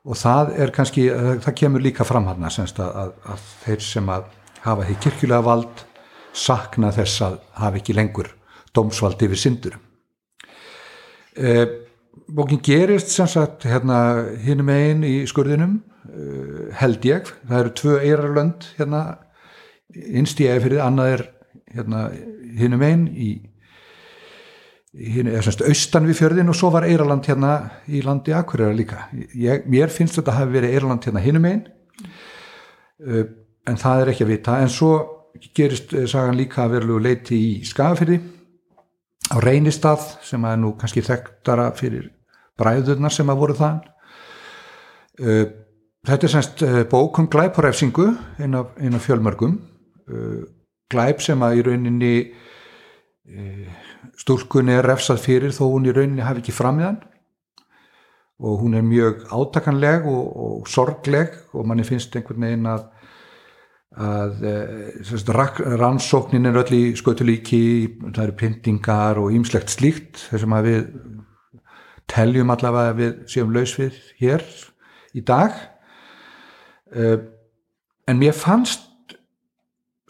Og 0.01 0.17
það 0.17 0.55
er 0.57 0.73
kannski, 0.73 1.07
það 1.45 1.57
kemur 1.59 1.83
líka 1.85 2.05
fram 2.05 2.25
hann 2.25 2.45
að, 2.47 2.79
að, 2.81 3.43
þeir 3.61 3.83
sem 3.85 4.07
að 4.09 4.31
hafa 4.63 4.87
því 4.87 4.95
kirkjulega 5.03 5.45
vald 5.45 5.83
sakna 6.33 6.89
þess 6.95 7.21
að 7.25 7.37
hafa 7.59 7.77
ekki 7.81 7.95
lengur 7.97 8.31
dómsvald 8.73 9.21
yfir 9.25 9.39
syndurum 9.39 9.83
e, 11.35 11.65
bókin 12.31 12.61
gerist 12.63 13.11
sem 13.11 13.27
sagt 13.27 13.65
hérna 13.67 13.99
hinnum 14.43 14.71
einn 14.71 15.03
í 15.07 15.21
skurðinum 15.29 15.79
held 16.75 17.05
ég, 17.07 17.29
það 17.47 17.59
eru 17.59 17.73
tvö 17.77 17.97
eirarlönd 18.01 18.65
hérna 18.77 19.01
í 19.95 20.47
eða 20.47 20.85
annað 20.85 21.13
er 21.15 21.23
hérna 21.71 22.03
hinnum 22.57 22.83
einn 22.85 23.07
í 23.11 23.31
austan 24.91 26.07
við 26.09 26.17
fjörðin 26.19 26.51
og 26.51 26.57
svo 26.57 26.71
var 26.73 26.83
Eiraland 26.83 27.27
hérna 27.27 27.53
í 27.87 28.01
landi 28.03 28.33
Akureyra 28.35 28.75
líka. 28.75 29.05
Ég, 29.39 29.63
mér 29.71 29.87
finnst 29.87 30.17
þetta 30.19 30.33
að 30.33 30.39
hafa 30.41 30.51
verið 30.51 30.75
Eiraland 30.75 31.07
hérna 31.07 31.23
hinnum 31.23 31.47
einn 31.47 31.63
uh, 33.07 33.23
en 33.67 33.79
það 33.79 34.01
er 34.01 34.11
ekki 34.11 34.25
að 34.25 34.33
vita. 34.33 34.57
En 34.59 34.71
svo 34.71 34.91
gerist 35.55 35.95
uh, 35.95 36.03
sagan 36.11 36.35
líka 36.39 36.65
að 36.65 36.75
verlu 36.75 36.99
leiti 36.99 37.39
í 37.39 37.53
Skafirði 37.67 38.19
á 39.31 39.39
Reynistad 39.39 40.03
sem 40.27 40.43
er 40.43 40.59
nú 40.59 40.75
kannski 40.79 41.05
þekktara 41.07 41.71
fyrir 41.79 42.11
bræðurnar 42.59 43.15
sem 43.15 43.31
að 43.31 43.41
voru 43.45 43.55
þann 43.55 43.79
uh, 45.23 45.45
þetta 46.07 46.27
er 46.27 46.35
semst 46.35 46.63
uh, 46.67 46.81
bókum 46.91 47.31
glæparefsingu 47.31 48.09
einn 48.43 48.59
af, 48.59 48.75
af 48.75 49.05
fjölmörgum 49.07 49.59
uh, 50.11 50.41
glæp 50.91 51.23
sem 51.23 51.41
að 51.47 51.59
í 51.59 51.65
rauninni 51.69 52.15
uh, 52.27 53.87
stúlkunni 54.19 54.75
er 54.75 54.85
refsað 54.85 55.23
fyrir 55.23 55.55
þó 55.55 55.65
hún 55.71 55.87
í 55.87 55.95
rauninni 55.95 56.25
hafi 56.25 56.43
ekki 56.43 56.55
framíðan 56.55 57.01
og 58.41 58.59
hún 58.59 58.73
er 58.73 58.81
mjög 58.81 59.27
átakanleg 59.29 60.05
og, 60.09 60.37
og 60.43 60.67
sorgleg 60.67 61.35
og 61.53 61.67
manni 61.67 61.85
finnst 61.85 62.15
einhvern 62.17 62.41
veginn 62.41 62.69
að, 62.69 62.87
að 64.01 64.45
e, 64.49 64.55
rannsóknin 65.77 66.49
er 66.49 66.57
öll 66.63 66.73
í 66.73 66.81
skötulíki 66.97 67.61
það 68.01 68.23
eru 68.23 68.37
pyntingar 68.39 69.21
og 69.21 69.35
ýmslegt 69.37 69.73
slíkt 69.73 70.23
þessum 70.31 70.57
að 70.57 70.69
við 70.69 70.87
teljum 72.11 72.53
allavega 72.53 72.95
að 72.95 73.01
við 73.03 73.13
séum 73.29 73.53
laus 73.53 73.75
við 73.77 73.99
hér 74.19 74.47
í 75.13 75.21
dag. 75.27 75.53
E, 76.91 77.11
en 78.09 78.19
mér 78.19 78.33
fannst 78.35 78.89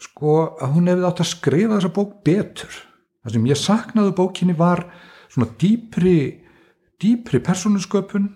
sko 0.02 0.36
að 0.60 0.76
hún 0.76 0.90
hefði 0.90 1.08
átt 1.08 1.22
að 1.22 1.30
skrifa 1.30 1.76
þessa 1.76 1.94
bók 1.94 2.14
betur. 2.26 2.78
Það 3.22 3.36
sem 3.36 3.50
ég 3.50 3.60
saknaði 3.60 4.14
bókinni 4.18 4.56
var 4.58 4.86
svona 5.30 5.50
dýpri 5.58 6.16
dýpri 7.02 7.40
persónusköpun 7.42 8.28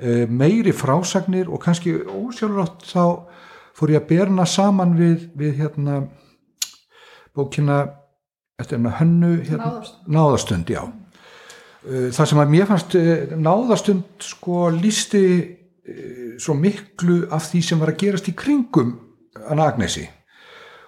eh, 0.00 0.24
meiri 0.28 0.72
frásagnir 0.76 1.48
og 1.48 1.62
kannski 1.64 1.94
ósjálfrátt 2.04 2.84
þá 2.90 3.28
fór 3.76 3.92
ég 3.92 4.02
að 4.02 4.10
berna 4.10 4.46
saman 4.48 4.96
við, 4.98 5.28
við 5.36 5.60
hérna 5.60 6.00
bókina 7.36 7.82
eftir 8.60 8.78
hérna 8.78 8.94
hönnu 8.98 9.32
hérna, 9.44 9.70
náðastund. 9.70 10.12
náðastund, 10.16 10.72
já. 10.72 10.82
Eh, 11.86 12.08
það 12.16 12.32
sem 12.32 12.42
að 12.42 12.52
mér 12.56 12.68
fannst 12.72 12.98
eh, 13.00 13.36
náðastund 13.36 14.28
sko 14.32 14.66
lísti 14.74 15.26
svo 16.42 16.56
miklu 16.58 17.28
af 17.30 17.44
því 17.46 17.60
sem 17.62 17.78
var 17.78 17.92
að 17.92 18.00
gerast 18.00 18.26
í 18.26 18.32
kringum 18.34 18.88
að 19.46 19.60
Agnesi 19.62 20.02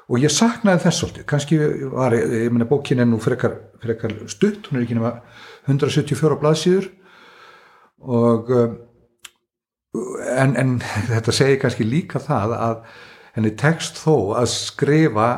og 0.08 0.22
ég 0.22 0.32
saknaði 0.32 0.84
þess 0.86 1.02
svolítið, 1.02 1.26
kannski 1.28 1.58
var 1.92 2.16
ég 2.16 2.52
meina 2.52 2.68
bókin 2.68 3.02
er 3.02 3.08
nú 3.08 3.20
frekar, 3.20 3.58
frekar 3.82 4.14
stutt, 4.30 4.68
hún 4.68 4.80
er 4.80 4.86
ekki 4.86 4.96
nema 4.96 5.18
174 5.68 6.38
blaðsýður 6.40 6.88
og 8.08 8.50
um, 8.56 8.78
en, 10.36 10.56
en 10.56 10.74
þetta 11.12 11.34
segir 11.34 11.60
kannski 11.62 11.86
líka 11.88 12.22
það 12.24 12.56
að 12.56 12.80
henni 13.36 13.54
tekst 13.58 14.00
þó 14.00 14.38
að 14.40 14.50
skrifa 14.54 15.28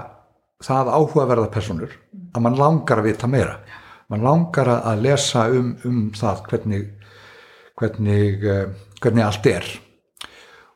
það 0.65 0.95
áhugaverða 0.95 1.51
personur 1.53 1.93
að 2.35 2.43
mann 2.45 2.59
langar 2.59 3.01
að 3.01 3.11
vita 3.11 3.29
meira. 3.31 3.59
Mann 4.11 4.25
langar 4.27 4.69
að 4.71 5.05
lesa 5.05 5.47
um, 5.55 5.75
um 5.87 6.01
það 6.15 6.43
hvernig 6.51 6.89
hvernig, 7.81 8.45
uh, 8.45 8.69
hvernig 9.01 9.25
allt 9.25 9.49
er 9.51 9.69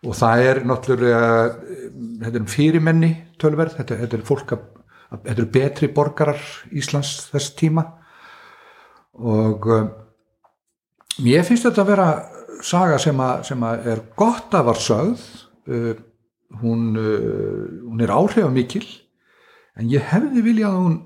og 0.04 0.16
það 0.18 0.46
er 0.48 0.62
náttúrulega 0.68 1.26
er 2.28 2.46
fyrirmenni 2.50 3.10
tölverð 3.40 3.78
þetta, 3.78 3.98
þetta 4.02 4.18
er 4.18 4.24
fólk 4.28 4.54
að 4.56 4.64
þetta 5.14 5.34
eru 5.34 5.50
betri 5.54 5.90
borgarar 5.94 6.40
Íslands 6.74 7.28
þess 7.30 7.54
tíma. 7.58 7.84
Og 9.14 9.68
um, 9.70 9.90
mér 11.22 11.46
finnst 11.46 11.68
þetta 11.68 11.84
að 11.84 11.92
vera 11.92 12.08
saga 12.64 12.98
sem 13.02 13.20
að, 13.22 13.44
sem 13.50 13.66
að 13.68 13.88
er 13.92 14.02
gott 14.18 14.56
að 14.56 14.68
var 14.70 14.82
sögð. 14.82 15.24
Uh, 15.70 15.94
hún, 16.62 16.90
uh, 16.98 17.62
hún 17.86 18.04
er 18.04 18.14
áhrifamikil. 18.14 18.86
En 19.78 19.90
ég 19.90 20.04
hefði 20.10 20.42
viljað 20.46 20.74
að 20.74 20.82
hún 20.82 20.98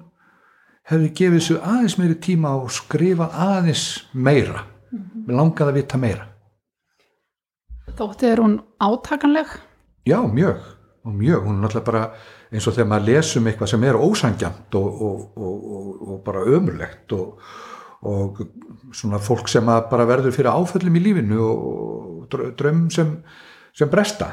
hefði 0.89 1.13
gefið 1.21 1.45
svo 1.45 1.61
aðeins 1.61 1.99
meiri 2.01 2.19
tíma 2.25 2.57
og 2.57 2.73
skrifað 2.73 3.37
aðeins 3.45 3.87
meira. 4.13 4.65
Mm 4.89 4.99
-hmm. 4.99 5.25
með 5.27 5.37
langað 5.37 5.69
að 5.69 5.79
vita 5.83 5.99
meira 6.01 6.29
Þóttið 7.99 8.31
er 8.31 8.43
hún 8.43 8.53
átakanleg? 8.79 9.55
Já, 10.07 10.21
mjög, 10.23 10.61
mjög, 11.03 11.47
hún 11.49 11.57
er 11.57 11.65
náttúrulega 11.65 11.89
bara 11.89 12.03
eins 12.49 12.69
og 12.69 12.77
þegar 12.77 12.91
maður 12.93 13.09
lesum 13.09 13.49
eitthvað 13.51 13.71
sem 13.73 13.87
er 13.89 13.99
ósangjant 13.99 14.77
og, 14.79 15.01
og, 15.09 15.25
og, 15.35 15.89
og 16.07 16.21
bara 16.27 16.45
ömurlegt 16.47 17.15
og 17.17 17.43
svona 18.95 19.19
fólk 19.19 19.51
sem 19.51 19.67
bara 19.67 20.07
verður 20.07 20.37
fyrir 20.37 20.55
áföllum 20.55 20.99
í 21.01 21.03
lífinu 21.09 21.41
og 21.43 22.31
drömm 22.31 22.87
sem, 22.95 23.11
sem 23.75 23.91
bresta. 23.91 24.31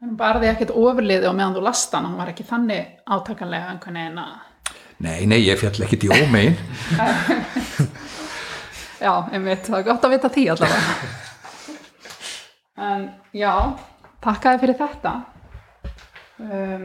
En 0.00 0.16
bara 0.16 0.40
því 0.40 0.48
ekkert 0.54 0.74
ofurliði 0.76 1.28
og 1.28 1.36
meðan 1.36 1.58
þú 1.58 1.66
lasta 1.68 2.00
hann, 2.00 2.08
hann 2.08 2.20
var 2.20 2.32
ekki 2.32 2.48
þannig 2.48 2.96
átakanlega 3.04 3.74
einhvern 3.74 4.00
veginn 4.00 4.20
að... 4.24 4.34
Nei, 5.04 5.20
nei, 5.28 5.40
ég 5.44 5.60
fjall 5.60 5.84
ekkert 5.84 6.08
í 6.08 6.12
ómein. 6.16 6.56
Já, 9.04 9.12
einmitt, 9.28 9.68
það 9.68 9.82
er 9.82 9.88
gott 9.90 10.08
að 10.08 10.16
vita 10.16 10.32
því 10.32 10.48
allavega 10.54 11.35
en 12.76 13.08
já, 13.36 13.52
takk 14.24 14.44
að 14.44 14.56
þið 14.56 14.64
fyrir 14.64 14.78
þetta. 14.82 15.14
Um, 16.36 16.84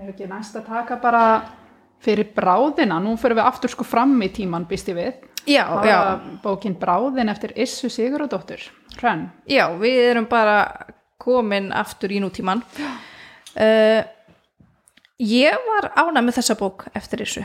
er 0.00 0.10
ekki 0.14 0.28
næst 0.30 0.56
að 0.56 0.66
taka 0.70 0.98
bara 1.02 1.24
fyrir 2.04 2.32
bráðina, 2.36 2.98
nú 3.00 3.14
fyrir 3.20 3.38
við 3.38 3.48
aftur 3.48 3.72
sko 3.72 3.86
fram 3.86 4.16
í 4.24 4.30
tíman 4.34 4.66
býst 4.68 4.90
ég 4.92 4.98
við. 4.98 5.30
Já, 5.44 5.66
já. 5.84 6.20
bókin 6.40 6.76
Bráðin 6.80 7.28
eftir 7.28 7.52
Issu 7.60 7.90
Sigurðardóttur. 7.92 8.62
Hrönn. 8.96 9.26
Já, 9.44 9.66
við 9.76 9.98
erum 10.08 10.28
bara 10.30 10.86
komin 11.20 11.68
aftur 11.72 12.12
í 12.12 12.20
nútíman 12.22 12.62
uh, 13.60 14.00
ég 15.20 15.68
var 15.68 15.90
ánað 15.94 16.24
með 16.26 16.38
þessa 16.40 16.56
bók 16.58 16.86
eftir 16.96 17.24
Issu. 17.24 17.44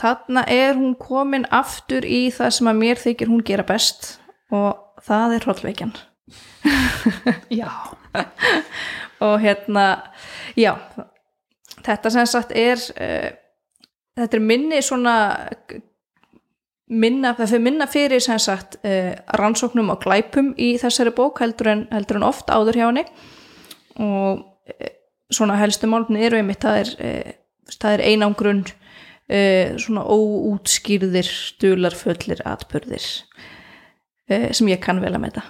Þarna 0.00 0.44
er 0.50 0.76
hún 0.78 0.94
komin 0.98 1.46
aftur 1.50 2.06
í 2.06 2.28
það 2.34 2.54
sem 2.56 2.70
að 2.70 2.80
mér 2.84 3.00
þykir 3.00 3.30
hún 3.30 3.42
gera 3.46 3.66
best 3.66 4.14
og 4.54 5.02
það 5.04 5.36
er 5.36 5.46
hróllveikjan 5.46 5.94
já. 7.60 7.70
Og 9.20 9.40
hérna 9.42 9.86
já 10.56 10.74
þetta 11.84 12.12
sem 12.12 12.28
sagt 12.28 12.54
er 12.56 12.80
uh, 12.94 13.30
þetta 14.18 14.38
er 14.38 14.44
minni 14.44 14.80
svona 14.84 15.16
minna, 16.90 17.34
það 17.38 17.52
fyrir 17.54 17.64
minna 17.66 17.88
fyrir 17.90 18.24
sem 18.24 18.40
sagt 18.42 18.78
uh, 18.82 19.12
rannsóknum 19.40 19.92
og 19.94 20.02
glæpum 20.04 20.52
í 20.58 20.72
þessari 20.80 21.14
bók 21.16 21.42
heldur 21.44 21.72
en, 21.74 21.86
heldur 21.94 22.20
en 22.20 22.28
oft 22.28 22.50
áður 22.50 22.80
hjá 22.80 22.86
henni. 22.88 23.06
Og 24.00 24.42
uh, 24.42 24.90
svona 25.30 25.58
helstu 25.60 25.90
málumni 25.90 26.24
eru 26.26 26.40
einmitt 26.40 26.64
það 26.64 26.80
er, 26.82 27.34
það 27.76 27.92
er 27.96 28.06
einangrun 28.10 28.64
svona 29.30 30.02
óútskýrðir 30.10 31.28
stularföllir 31.30 32.40
atbyrðir 32.50 33.04
sem 34.30 34.70
ég 34.70 34.80
kann 34.82 35.00
vel 35.02 35.14
að 35.16 35.24
meita 35.24 35.44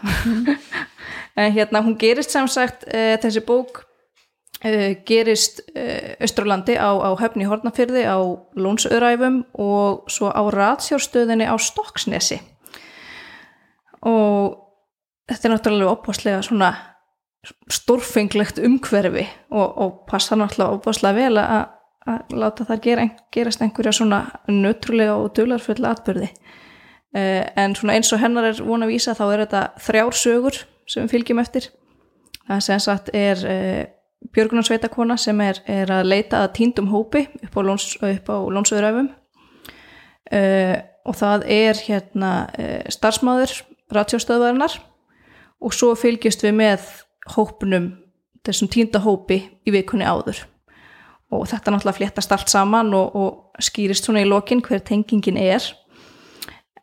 en 1.40 1.52
hérna 1.54 1.82
hún 1.84 1.98
gerist 2.00 2.34
samsagt 2.34 2.86
uh, 2.88 3.14
þessi 3.22 3.42
bók 3.46 3.82
uh, 4.64 4.92
gerist 5.06 5.62
uh, 5.74 6.14
Östralandi 6.22 6.76
á, 6.76 6.90
á 6.90 7.10
höfni 7.20 7.48
Hortnafyrði 7.48 8.04
á 8.06 8.18
Lónsöðræfum 8.56 9.42
og 9.60 10.10
svo 10.10 10.30
á 10.32 10.42
ratsjárstöðinni 10.52 11.48
á 11.48 11.54
Stokksnesi. 11.60 12.40
Og 14.06 14.56
þetta 15.28 15.48
er 15.48 15.54
náttúrulega 15.54 15.96
opáslega 15.96 16.40
svona 16.44 16.70
stórfenglegt 17.72 18.58
umhverfi 18.60 19.26
og, 19.50 19.68
og 19.80 19.92
passa 20.08 20.36
náttúrulega 20.36 20.76
opáslega 20.76 21.16
vel 21.16 21.40
að, 21.40 21.68
að 22.08 22.34
láta 22.42 22.66
það 22.68 22.82
gera, 22.84 23.06
gerast 23.32 23.62
einhverja 23.64 23.94
svona 23.96 24.22
nötrúlega 24.48 25.16
og 25.16 25.32
dularfulla 25.36 25.94
atbyrði 25.94 26.30
en 27.11 27.75
svona 27.75 27.96
eins 27.96 28.12
og 28.14 28.20
hennar 28.23 28.51
er 28.51 28.61
vona 28.62 28.87
að 28.87 28.92
vísa 28.92 29.16
þá 29.18 29.25
er 29.27 29.40
þetta 29.44 29.62
þrjár 29.83 30.14
sögur 30.14 30.59
sem 30.87 31.07
við 31.07 31.14
fylgjum 31.14 31.40
eftir. 31.42 31.70
Það 32.46 32.61
sem 32.66 32.83
sagt 32.83 33.11
er 33.14 33.42
uh, 33.46 33.81
Björgunarsveitakona 34.35 35.16
sem 35.18 35.40
er, 35.42 35.62
er 35.70 35.90
að 35.94 36.11
leita 36.11 36.44
að 36.44 36.53
tíndum 36.59 36.90
hópi 36.92 37.25
upp 37.40 37.57
á, 37.57 37.61
lóns, 37.64 37.87
á 37.99 38.37
Lónsöðuröfum 38.53 39.09
uh, 40.35 40.77
og 41.09 41.16
það 41.16 41.46
er 41.51 41.81
hérna 41.87 42.31
starfsmáður 42.92 43.55
ratsjóstöðvarinnar 43.90 44.77
og 45.61 45.75
svo 45.75 45.94
fylgjast 45.99 46.44
við 46.44 46.57
með 46.61 46.87
hópnum, 47.35 47.90
þessum 48.46 48.70
tínda 48.73 49.01
hópi 49.05 49.42
í 49.66 49.75
vikunni 49.75 50.07
áður. 50.07 50.44
Og 51.31 51.46
þetta 51.51 51.73
náttúrulega 51.73 51.99
fléttast 51.99 52.33
allt 52.35 52.51
saman 52.51 52.92
og, 52.96 53.16
og 53.16 53.62
skýrist 53.62 54.07
svona 54.07 54.25
í 54.25 54.29
lokin 54.29 54.62
hver 54.64 54.83
tengingin 54.87 55.38
er 55.40 55.64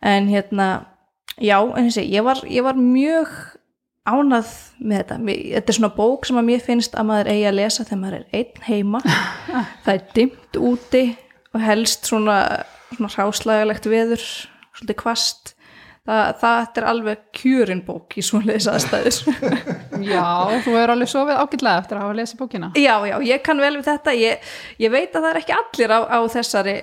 en 0.02 0.30
hérna 0.32 0.68
já, 1.38 1.60
en 1.62 1.88
þessi, 1.90 2.06
ég 2.12 2.26
var, 2.26 2.42
ég 2.50 2.66
var 2.66 2.80
mjög 2.80 3.34
ánað 4.08 4.52
með 4.80 5.02
þetta. 5.02 5.18
Þetta 5.28 5.74
er 5.74 5.78
svona 5.80 5.94
bók 5.98 6.28
sem 6.28 6.40
að 6.40 6.48
mér 6.48 6.64
finnst 6.64 6.96
að 6.96 7.10
maður 7.10 7.32
eigi 7.34 7.48
að 7.50 7.58
lesa 7.60 7.86
þegar 7.88 8.02
maður 8.04 8.18
er 8.20 8.40
einn 8.40 8.64
heima. 8.68 9.02
Það 9.84 9.94
er 9.94 10.06
dimmt 10.16 10.62
úti 10.70 11.04
og 11.54 11.62
helst 11.64 12.08
svona, 12.08 12.40
svona 12.94 13.14
ráslagalegt 13.18 13.90
veður 13.90 14.24
svolítið 14.78 15.00
kvast 15.02 15.54
það, 16.08 16.32
það 16.42 16.80
er 16.80 16.88
alveg 16.92 17.24
kjörin 17.36 17.84
bók 17.88 18.18
í 18.18 18.24
svoleiðis 18.26 18.68
aðstæðis 18.72 19.20
Já, 20.12 20.24
þú 20.64 20.76
hefur 20.76 20.94
alveg 20.94 21.12
sofið 21.12 21.42
ágætlega 21.42 21.82
eftir 21.82 21.98
að 21.98 22.06
hafa 22.06 22.18
lesið 22.20 22.42
bókina. 22.42 22.72
Já, 22.78 22.94
já, 23.10 23.16
ég 23.26 23.44
kann 23.46 23.62
vel 23.64 23.74
við 23.80 23.88
þetta. 23.90 24.16
Ég, 24.22 24.50
ég 24.84 24.94
veit 24.94 25.10
að 25.16 25.24
það 25.24 25.30
er 25.32 25.40
ekki 25.42 25.56
allir 25.58 25.94
á, 25.94 26.00
á 26.06 26.20
þessari 26.32 26.76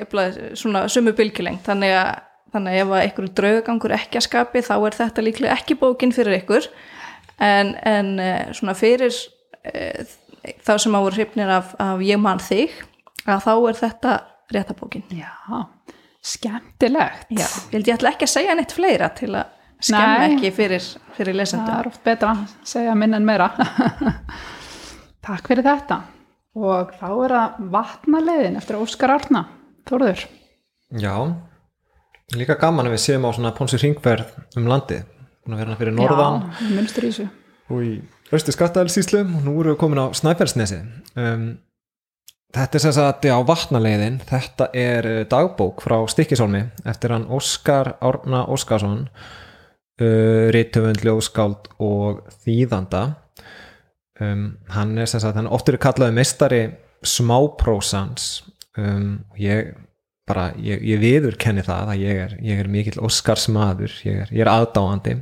svona 0.59 0.87
sumu 0.93 1.15
bylgjuleng 1.17 1.61
þannig 1.65 1.95
að, 2.01 2.11
þannig 2.55 2.75
að 2.75 2.83
ef 2.83 2.93
að 2.93 3.05
einhverju 3.05 3.33
draugagangur 3.41 3.97
ekki 3.99 4.21
að 4.21 4.27
skapi 4.29 4.65
þá 4.65 4.75
er 4.79 4.99
þetta 5.01 5.25
líklega 5.27 5.57
ekki 5.59 5.79
bókin 5.81 6.15
fyrir 6.15 6.39
ykkur 6.41 6.69
en, 7.43 7.75
en 7.83 8.13
eh, 8.23 8.53
svona 8.55 8.77
fyrir 8.79 9.15
e, 9.67 10.05
þá 10.65 10.77
sem 10.79 10.95
að 10.95 11.07
voru 11.07 11.19
hrifnir 11.19 11.51
af, 11.51 11.75
af 11.83 12.05
ég 12.05 12.21
man 12.23 12.43
þig 12.43 12.77
að 13.25 13.45
þá 13.47 13.53
er 13.57 13.81
þetta 13.81 14.15
réttabókin 14.55 15.05
Já, 15.15 15.35
skemmtilegt. 16.25 17.29
Já, 17.31 17.47
ég 17.47 17.77
held 17.77 17.91
ég 17.91 17.99
ætla 17.99 18.15
ekki 18.15 18.29
að 18.29 18.35
segja 18.35 18.57
neitt 18.57 18.75
fleira 18.75 19.11
til 19.17 19.33
að 19.35 19.53
skemma 19.85 20.19
Nei. 20.23 20.27
ekki 20.33 20.53
fyrir, 20.57 20.85
fyrir 21.17 21.35
Það 21.35 21.41
lesendum 21.41 21.77
er 21.77 21.89
oft 21.91 22.05
betra 22.07 22.35
að 22.35 22.55
segja 22.69 22.95
minn 22.99 23.17
en 23.17 23.27
meira. 23.29 23.51
Takk 25.27 25.51
fyrir 25.51 25.67
þetta. 25.67 26.01
Og 26.55 26.93
þá 27.01 27.09
er 27.11 27.35
það 27.35 27.59
vatnaleiðin 27.75 28.61
eftir 28.61 28.79
Óskar 28.79 29.17
Árna. 29.17 29.45
Þórður. 29.89 30.25
Já, 31.01 31.15
líka 32.33 32.57
gaman 32.61 32.89
að 32.89 32.97
við 32.97 33.05
séum 33.05 33.27
á 33.29 33.31
svona 33.37 33.53
Ponsi 33.57 33.81
Ringverð 33.81 34.33
um 34.57 34.69
búin 35.45 35.55
að 35.55 35.61
vera 35.61 35.75
hérna 35.75 35.79
fyrir 35.81 35.95
norðan. 35.99 36.43
Já, 36.57 37.27
og 37.69 37.85
í 37.85 37.93
Östu 38.35 38.55
Skattaðelsíslu 38.55 39.21
og 39.21 39.45
nú 39.45 39.59
erum 39.61 39.75
við 39.75 39.81
komin 39.83 40.01
á 40.01 40.07
Snæfellsnesi. 40.17 40.81
Um, 41.21 41.47
Þetta 42.55 42.79
er 42.79 42.83
sem 42.85 42.93
sagt 42.95 43.27
á 43.27 43.39
vatnaleiðin. 43.43 44.21
Þetta 44.29 44.69
er 44.79 45.07
eh, 45.11 45.25
dagbók 45.27 45.83
frá 45.83 45.97
Stikkisólmi 46.07 46.61
eftir 46.87 47.11
hann 47.11 47.27
Óskar 47.27 47.97
Árna 47.99 48.45
Óskarsson 48.47 49.09
uh, 49.09 50.53
rítöfund, 50.55 51.03
ljóðskáld 51.03 51.73
og 51.83 52.23
þýðanda. 52.45 53.03
Um, 54.23 54.45
hann 54.71 54.95
er 55.03 55.11
sem 55.11 55.19
sagt, 55.19 55.35
hann 55.35 55.51
er 55.51 55.57
oftur 55.57 55.81
kallaði 55.83 56.15
meistari 56.15 56.63
smáprósans. 57.03 58.45
Um, 58.79 59.25
og 59.35 59.43
ég 59.43 59.75
bara, 60.29 60.51
ég, 60.57 60.83
ég 60.87 61.01
viður 61.03 61.39
kenni 61.41 61.65
það 61.67 61.95
að 61.95 62.05
ég 62.05 62.21
er, 62.27 62.37
ég 62.45 62.61
er 62.63 62.71
mikill 62.73 63.01
Óskars 63.05 63.49
maður, 63.53 63.95
ég 64.07 64.25
er, 64.25 64.35
er 64.45 64.53
aðdáandi. 64.53 65.19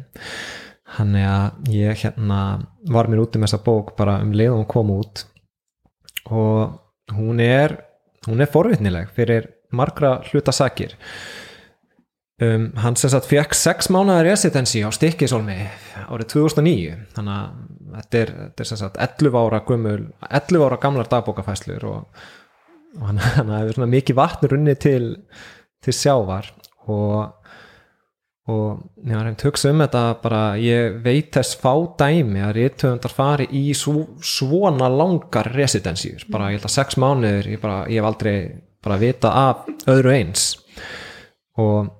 Hann 0.99 1.15
er 1.17 1.29
að 1.31 1.73
ég 1.73 2.03
hérna 2.05 2.41
var 2.93 3.09
mér 3.09 3.25
út 3.25 3.39
um 3.39 3.47
þessa 3.47 3.63
bók 3.65 3.95
bara 3.97 4.19
um 4.23 4.35
leið 4.37 4.53
og 4.53 4.61
hún 4.61 4.71
kom 4.75 4.93
út. 4.95 5.25
Og 6.29 6.79
hún 7.17 7.41
er 7.43 7.79
hún 8.29 8.43
er 8.43 8.51
forvitnileg 8.51 9.11
fyrir 9.17 9.49
margra 9.75 10.19
hlutasakir 10.29 10.95
um, 12.43 12.69
hann 12.83 12.99
sem 12.99 13.11
sagt 13.13 13.29
fekk 13.31 13.57
sex 13.59 13.91
mánuðar 13.93 14.29
residency 14.31 14.85
á 14.87 14.91
stikkisólmi 14.95 15.59
árið 16.07 16.29
2009 16.37 17.01
þannig 17.17 17.35
að 17.39 17.97
þetta 17.97 18.21
er, 18.21 18.35
þetta 18.45 18.65
er 18.65 18.71
sem 18.71 18.81
sagt 18.83 19.01
11 19.09 19.41
ára 19.43 19.63
gömul 19.69 19.99
11 20.29 20.67
ára 20.69 20.81
gamlar 20.83 21.11
dagbókafæslur 21.11 21.89
og, 21.91 22.25
og 23.01 23.07
hann, 23.11 23.23
hann 23.37 23.55
hefur 23.59 23.79
svona 23.79 23.93
mikið 23.93 24.19
vatn 24.19 24.51
runni 24.53 24.75
til, 24.81 25.15
til 25.85 25.97
sjávar 25.97 26.51
og 26.91 27.39
og 28.51 28.81
ég 29.07 29.15
var 29.15 29.29
hefnt 29.29 29.45
hugsa 29.47 29.71
um 29.71 29.85
þetta 29.85 30.01
bara 30.19 30.41
ég 30.59 30.97
veit 31.05 31.29
þess 31.31 31.55
fá 31.63 31.77
dæmi 32.01 32.41
að 32.43 32.57
rithöfundar 32.57 33.13
fari 33.15 33.47
í 33.55 33.69
svo, 33.79 34.17
svona 34.19 34.89
langar 34.91 35.47
residensjur 35.55 36.25
bara 36.27 36.49
ég 36.51 36.59
held 36.59 36.67
að 36.67 36.75
sex 36.75 36.99
mánuður 36.99 37.53
ég, 37.53 37.61
bara, 37.63 37.85
ég 37.87 38.03
hef 38.03 38.09
aldrei 38.11 38.35
bara 38.83 38.99
vita 38.99 39.31
af 39.31 39.67
öðru 39.91 40.13
eins. 40.17 40.47
Og 41.61 41.91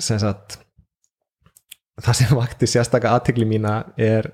sem 0.00 0.20
sagt 0.22 0.58
það 2.02 2.18
sem 2.18 2.36
vakti 2.38 2.68
sérstaka 2.70 3.12
aðtegli 3.12 3.46
mína 3.48 3.82
er 4.00 4.30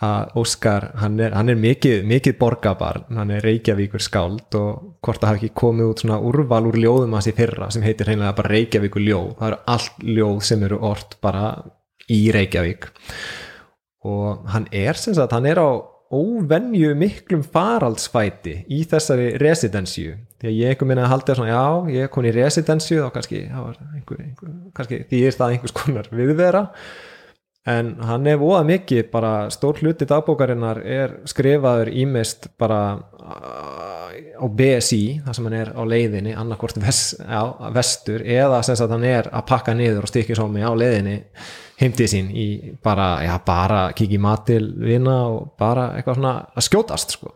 að 0.00 0.32
Óskar, 0.40 0.86
hann 1.00 1.18
er, 1.20 1.34
hann 1.36 1.52
er 1.52 1.58
mikið, 1.60 2.00
mikið 2.08 2.36
borgabar, 2.40 3.02
hann 3.12 3.32
er 3.34 3.44
Reykjavíkur 3.44 4.00
skáld 4.04 4.56
og 4.56 4.96
hvort 5.04 5.20
það 5.20 5.32
hafi 5.32 5.42
ekki 5.42 5.60
komið 5.60 5.92
út 5.92 6.02
svona 6.04 6.18
úrval 6.30 6.62
úr 6.70 6.80
ljóðum 6.80 7.18
hans 7.18 7.28
í 7.28 7.36
fyrra 7.36 7.68
sem 7.74 7.84
heitir 7.84 8.08
hreinlega 8.08 8.32
bara 8.38 8.52
Reykjavíkur 8.54 9.04
ljóð, 9.04 9.30
það 9.38 9.50
eru 9.50 9.60
allt 9.74 10.02
ljóð 10.08 10.40
sem 10.48 10.66
eru 10.68 10.80
ort 10.88 11.18
bara 11.20 11.44
í 12.10 12.20
Reykjavík. 12.34 12.88
Og 14.08 14.48
hann 14.54 14.70
er 14.72 14.96
sem 14.96 15.16
sagt, 15.16 15.36
hann 15.36 15.48
er 15.50 15.60
á 15.60 15.70
óvenju 16.10 16.94
miklum 16.98 17.42
faraldsfæti 17.46 18.56
í 18.72 18.80
þessari 18.90 19.28
residensju 19.38 20.16
því 20.40 20.48
að 20.48 20.56
ég 20.56 20.72
einhver 20.72 20.88
minna 20.90 21.04
að 21.04 21.12
halda 21.12 21.36
svona 21.38 21.52
já, 21.52 21.92
ég 21.94 22.06
er 22.06 22.10
komin 22.10 22.32
í 22.32 22.34
residensju 22.34 23.04
þá 23.04 23.12
kannski, 23.14 23.44
einhver, 23.46 24.24
einhver, 24.24 24.56
kannski 24.74 25.04
því 25.12 25.20
er 25.28 25.38
það 25.38 25.54
einhvers 25.54 25.76
konar 25.76 26.10
viðvera 26.10 26.64
en 27.68 27.92
hann 28.08 28.26
er 28.26 28.38
voða 28.40 28.62
mikið 28.64 29.10
bara 29.12 29.32
stór 29.52 29.82
hluti 29.82 30.06
dagbókarinnar 30.08 30.80
er 30.80 31.16
skrifaður 31.28 31.90
ímest 31.92 32.48
bara 32.60 32.80
uh, 32.96 34.10
á 34.40 34.46
BSI 34.48 35.02
þar 35.26 35.36
sem 35.36 35.48
hann 35.48 35.58
er 35.58 35.72
á 35.76 35.82
leiðinni 35.84 36.32
annarkvort 36.32 36.80
vest, 36.80 37.20
vestur 37.76 38.24
eða 38.24 38.62
sem 38.64 38.78
sagt 38.80 38.94
hann 38.94 39.04
er 39.04 39.28
að 39.28 39.48
pakka 39.50 39.74
niður 39.76 40.06
og 40.06 40.12
stykki 40.12 40.38
sómi 40.38 40.64
á 40.64 40.72
leiðinni 40.72 41.18
heimtið 41.80 42.10
sín 42.12 42.30
í 42.36 42.46
bara, 42.84 43.08
já 43.24 43.34
bara 43.44 43.82
kikið 43.96 44.18
í 44.18 44.22
mat 44.22 44.46
til 44.48 44.62
vina 44.80 45.16
og 45.30 45.52
bara 45.60 45.90
eitthvað 45.96 46.18
svona 46.18 46.34
að 46.52 46.66
skjótast 46.66 47.16
sko. 47.16 47.34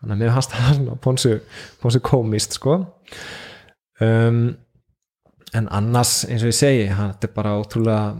Þannig 0.00 0.14
að 0.14 0.22
mér 0.22 0.34
hans 0.34 0.50
það 0.50 0.70
svona 0.78 0.96
ponsu, 1.04 1.34
ponsu 1.82 2.00
komist 2.04 2.56
sko. 2.58 2.80
Um, 4.02 4.40
en 5.54 5.68
annars 5.70 6.24
eins 6.26 6.42
og 6.42 6.50
ég 6.50 6.58
segi 6.58 6.88
hann 6.90 7.14
er 7.14 7.30
bara 7.36 7.54
ótrúlega 7.60 8.16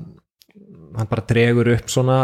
hann 0.98 1.10
bara 1.10 1.26
dregur 1.26 1.68
upp 1.74 1.90
svona 1.90 2.18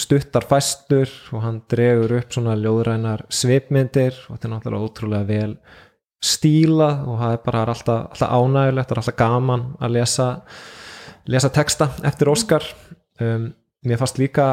stuttar 0.00 0.44
fæstur 0.48 1.10
og 1.32 1.42
hann 1.44 1.62
dregur 1.70 2.18
upp 2.18 2.34
svona 2.34 2.56
ljóðrænar 2.58 3.26
svipmyndir 3.32 4.16
og 4.28 4.36
þetta 4.36 4.48
er 4.48 4.54
náttúrulega 4.54 4.88
ótrúlega 4.88 5.28
vel 5.28 5.56
stíla 6.24 6.90
og 7.04 7.20
það 7.20 7.36
er 7.36 7.42
bara 7.44 7.64
alltaf, 7.64 8.06
alltaf 8.14 8.32
ánægulegt, 8.32 8.88
það 8.88 8.96
er 8.96 9.02
alltaf 9.02 9.18
gaman 9.20 9.66
að 9.80 9.94
lesa 9.98 10.28
lesa 11.24 11.50
texta 11.52 11.88
eftir 12.04 12.28
Óskar. 12.32 12.64
Um, 13.20 13.52
mér 13.84 14.00
fannst 14.00 14.18
líka 14.20 14.48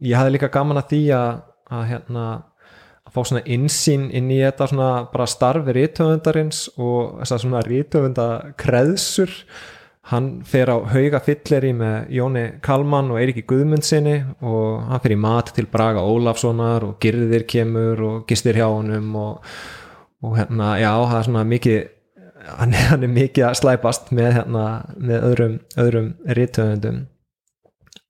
ég 0.00 0.16
hafði 0.16 0.36
líka 0.36 0.52
gaman 0.52 0.80
að 0.80 0.92
því 0.92 1.02
að, 1.16 1.30
að 1.72 1.84
hérna 1.90 2.24
að 3.02 3.14
fá 3.14 3.20
svona 3.26 3.44
insýn 3.50 4.08
inn 4.14 4.30
í 4.30 4.40
þetta 4.44 4.68
svona 4.70 4.90
bara 5.12 5.28
starfi 5.28 5.74
rítöfundarins 5.76 6.64
og 6.76 7.18
þessar 7.22 7.42
svona 7.44 7.62
rítöfunda 7.66 8.26
kreðsur 8.60 9.32
hann 10.10 10.42
fer 10.48 10.66
á 10.66 10.76
hauga 10.90 11.20
fylleri 11.22 11.70
með 11.78 12.10
Jóni 12.16 12.42
Kalman 12.64 13.12
og 13.14 13.20
Eiriki 13.20 13.44
Guðmundsinni 13.46 14.16
og 14.42 14.82
hann 14.88 15.02
fer 15.04 15.14
í 15.14 15.18
mat 15.20 15.52
til 15.54 15.68
Braga 15.70 16.02
Ólafssonar 16.02 16.86
og 16.88 16.96
Girðir 17.02 17.46
kemur 17.46 18.02
og 18.08 18.16
gistir 18.26 18.58
hjá 18.58 18.66
honum 18.66 19.12
og, 19.20 19.52
og 20.26 20.38
hérna, 20.40 20.74
já, 20.82 20.90
það 20.90 21.18
er 21.20 21.28
svona 21.28 21.44
mikið 21.52 21.82
hann 22.58 22.74
hann 22.90 23.06
er 23.06 23.12
mikið 23.12 23.46
að 23.46 23.58
slæpast 23.60 24.10
með 24.14 24.32
hérna, 24.38 24.64
með 24.98 25.28
öðrum, 25.28 25.54
öðrum 25.78 26.08
rítöfundum 26.38 26.98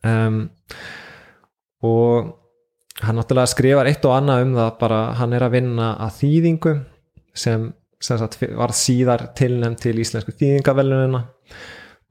um, 0.09 0.39
og 1.85 2.33
hann 3.03 3.19
náttúrulega 3.19 3.53
skrifar 3.53 3.91
eitt 3.91 4.09
og 4.09 4.17
annað 4.17 4.47
um 4.47 4.57
það 4.57 4.73
bara 4.81 5.03
hann 5.21 5.37
er 5.37 5.45
að 5.45 5.55
vinna 5.59 5.93
að 6.07 6.17
þýðingu 6.23 6.75
sem, 7.45 7.69
sem 8.01 8.21
sagt, 8.21 8.41
var 8.57 8.75
síðar 8.77 9.29
tilnæmt 9.37 9.85
til 9.85 9.97
íslensku 10.01 10.35
þýðingavelunina 10.41 11.25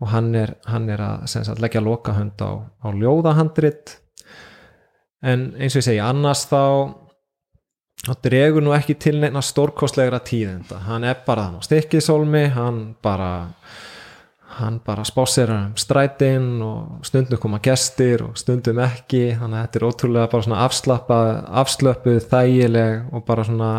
og 0.01 0.09
hann 0.09 0.33
er, 0.35 0.55
hann 0.65 0.89
er 0.89 1.03
að 1.05 1.27
sagt, 1.29 1.61
leggja 1.61 1.83
lokahönd 1.83 2.41
á, 2.41 2.51
á 2.81 2.87
ljóðahandrit. 2.89 3.97
En 5.21 5.51
eins 5.53 5.75
og 5.75 5.83
ég 5.83 5.87
segi 5.91 6.01
annars 6.01 6.47
þá 6.49 6.97
þá 8.01 8.15
dregur 8.25 8.65
nú 8.65 8.73
ekki 8.73 8.95
til 8.97 9.19
neina 9.21 9.43
stórkostlegra 9.45 10.23
tíðenda 10.25 10.79
hann 10.87 11.03
er 11.05 11.19
bara 11.21 11.43
þannig 11.45 11.61
á 11.61 11.67
stikkisólmi 11.67 12.41
hann 12.55 12.79
bara 13.05 13.33
hann 14.57 14.79
bara 14.85 15.03
spásir 15.03 15.51
um 15.51 15.75
strætin 15.77 16.61
og 16.61 17.05
stundum 17.05 17.39
koma 17.39 17.59
gestir 17.63 18.23
og 18.25 18.37
stundum 18.37 18.81
ekki. 18.83 19.37
Þannig 19.39 19.57
að 19.57 19.65
þetta 19.65 19.79
er 19.79 19.85
ótrúlega 19.87 20.31
bara 20.31 20.45
svona 20.47 20.63
afslöpuð, 21.61 22.19
þægileg 22.31 23.13
og 23.13 23.25
bara 23.27 23.45
svona 23.47 23.71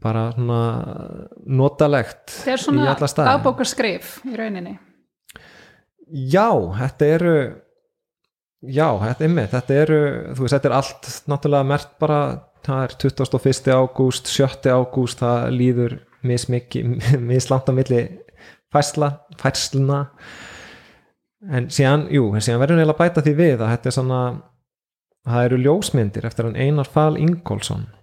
bara 0.00 0.28
svona 0.32 0.60
notalegt 1.44 2.38
er 2.46 2.56
í 2.56 2.62
svona 2.62 2.88
alla 2.94 3.08
staði 3.10 3.34
dagbókarskrif 3.34 4.14
í 4.28 4.38
rauninni. 4.38 4.78
Já, 6.12 6.48
þetta 6.78 7.10
eru 7.16 7.34
já, 8.62 8.86
þetta 9.02 9.26
er 9.26 9.34
með 9.34 9.50
þetta 9.56 9.76
eru, 9.84 10.00
þú 10.36 10.44
veist, 10.44 10.54
þetta 10.56 10.70
er 10.70 10.76
allt 10.78 11.10
náttúrulega 11.32 11.68
mert 11.72 11.92
bara, 12.02 12.20
það 12.66 12.84
er 12.86 12.96
21. 13.04 13.72
ágúst, 13.74 14.30
7. 14.30 14.70
ágúst 14.72 15.22
það 15.22 15.48
líður 15.56 15.98
mislant 17.32 17.68
á 17.68 17.72
milli 17.74 18.02
fæsla 18.72 19.10
fæsluna 19.40 20.04
en 21.50 21.66
síðan, 21.74 22.06
jú, 22.14 22.30
síðan 22.38 22.62
verður 22.62 22.80
neila 22.80 22.96
bæta 22.96 23.24
því 23.24 23.34
við 23.38 23.64
að 23.64 23.72
þetta 23.74 23.90
er 23.90 23.96
svona 23.98 24.20
það 25.26 25.48
eru 25.48 25.58
ljósmyndir 25.64 26.28
eftir 26.28 26.48
hann 26.48 26.58
Einar 26.58 26.88
Fal 26.90 27.18
Ingólfsson 27.18 27.88
sem 27.88 28.01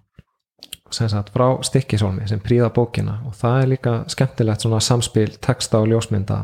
sagt 0.94 1.30
frá 1.34 1.46
Stikkisólmi 1.66 2.26
sem 2.28 2.40
príða 2.42 2.70
bókina. 2.74 3.20
Og 3.28 3.36
það 3.38 3.62
er 3.62 3.70
líka 3.74 3.94
skemmtilegt 4.10 4.64
svona 4.66 4.80
samspil 4.84 5.30
texta 5.42 5.80
og 5.80 5.88
ljósmynda. 5.92 6.42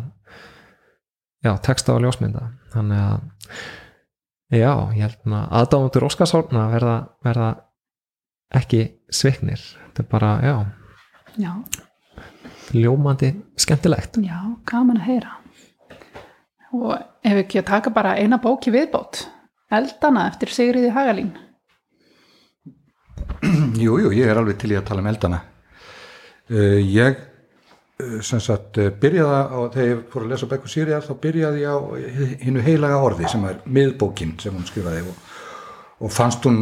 Já, 1.45 1.53
texta 1.63 1.95
og 1.97 2.05
ljósmynda. 2.07 2.49
Þannig 2.73 3.03
að 3.03 3.21
já, 4.57 4.73
ég 4.97 5.03
held 5.05 5.35
að 5.35 5.55
aðdáðundur 5.61 6.09
Óskarshólna 6.09 6.67
verða, 6.73 6.97
verða 7.27 7.53
ekki 8.55 8.83
sviknir. 9.11 9.63
Þetta 9.91 10.05
er 10.05 10.11
bara, 10.11 10.33
já, 10.45 10.57
Já, 11.37 11.53
ljómandi 12.73 13.35
skemmtilegt. 13.61 14.17
Já, 14.25 14.39
gaman 14.65 14.97
að 14.97 15.09
heyra. 15.11 15.35
Og 16.73 16.95
ef 16.97 17.41
ekki 17.43 17.61
að 17.61 17.67
taka 17.69 17.93
bara 17.93 18.15
eina 18.17 18.39
bóki 18.41 18.73
viðbót, 18.73 19.27
Eldana 19.69 20.31
eftir 20.31 20.53
Sigriði 20.53 20.95
Hagalín. 20.95 21.35
Jú, 23.85 23.97
jú, 24.01 24.11
ég 24.17 24.29
er 24.29 24.39
alveg 24.39 24.59
til 24.61 24.73
í 24.73 24.77
að 24.79 24.87
tala 24.89 25.03
um 25.03 25.09
eldana. 25.11 25.41
Uh, 26.51 26.79
ég 26.81 27.19
uh, 28.01 28.19
sem 28.25 28.41
sagt 28.43 28.79
uh, 28.81 28.91
byrjaði 29.03 29.39
á, 29.51 29.59
þegar 29.75 29.89
ég 29.91 30.03
fór 30.13 30.27
að 30.27 30.33
lesa 30.33 30.49
Bekku 30.51 30.71
Sýriðar, 30.71 31.07
þá 31.07 31.15
byrjaði 31.23 31.65
ég 31.65 31.75
á 31.75 31.79
hinnu 32.45 32.65
heilaga 32.67 33.01
orði 33.03 33.31
sem 33.33 33.47
er 33.49 33.59
miðbókin 33.67 34.37
sem 34.43 34.55
hún 34.55 34.69
skrifaði 34.69 35.03
og, 35.11 35.33
og 36.07 36.15
fannst 36.15 36.47
hún 36.47 36.61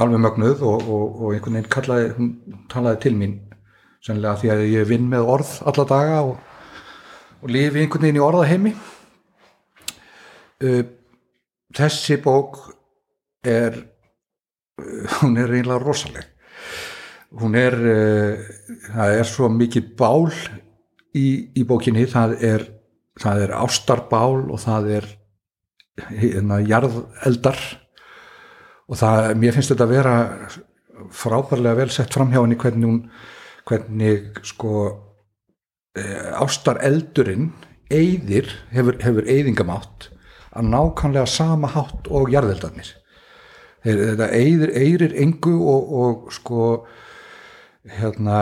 alveg 0.00 0.22
mögnuð 0.22 0.62
og, 0.66 0.88
og, 0.90 1.20
og 1.22 1.34
einhvern 1.34 1.58
veginn 1.58 1.70
kallaði, 1.70 2.10
hún 2.18 2.30
talaði 2.70 3.02
til 3.04 3.14
mín 3.18 3.38
sennilega 4.04 4.40
því 4.40 4.52
að 4.52 4.64
ég 4.72 4.88
vinn 4.90 5.08
með 5.10 5.30
orð 5.36 5.54
alla 5.70 5.86
daga 5.88 6.20
og 6.28 7.48
lifi 7.50 7.82
einhvern 7.82 8.06
veginn 8.06 8.20
í 8.20 8.24
orðaheimi. 8.24 8.74
Uh, 10.64 10.82
þessi 11.74 12.20
bók 12.22 12.60
er 13.44 13.82
hún 15.20 15.38
er 15.40 15.52
eiginlega 15.52 15.82
rosaleg. 15.82 16.30
Hún 17.34 17.56
er 17.58 17.74
uh, 17.74 18.44
það 18.94 19.18
er 19.18 19.28
svo 19.28 19.50
mikið 19.50 19.92
bál 19.98 20.30
í, 21.14 21.26
í 21.54 21.64
bókinni. 21.66 22.06
Það 22.10 22.36
er, 22.46 22.66
það 23.20 23.46
er 23.46 23.56
ástarbál 23.58 24.44
og 24.44 24.60
það 24.62 24.90
er 25.00 25.08
hérna 26.10 26.60
jarðeldar. 26.62 27.60
Og 28.84 29.00
það, 29.00 29.30
mér 29.40 29.56
finnst 29.56 29.72
þetta 29.72 29.86
að 29.86 29.94
vera 29.94 30.16
frábærlega 31.14 31.80
vel 31.82 31.90
sett 31.92 32.12
fram 32.14 32.30
hjá 32.32 32.42
henni 32.42 32.58
hvernig 32.60 32.90
hún 32.90 33.00
hvernig 33.64 34.40
sko 34.44 34.72
uh, 34.84 36.30
ástareldurinn 36.42 37.50
eyðir, 37.92 38.50
hefur, 38.74 38.98
hefur 39.02 39.28
eyðingamátt 39.30 40.10
að 40.54 40.68
nákvæmlega 40.70 41.26
sama 41.30 41.70
hátt 41.74 42.08
og 42.12 42.32
jarðeldarnir 42.32 42.92
þetta 43.84 44.30
eyðir 44.32 45.16
engu 45.20 45.54
og, 45.68 45.90
og 46.00 46.32
sko 46.32 46.68
hérna 47.84 48.38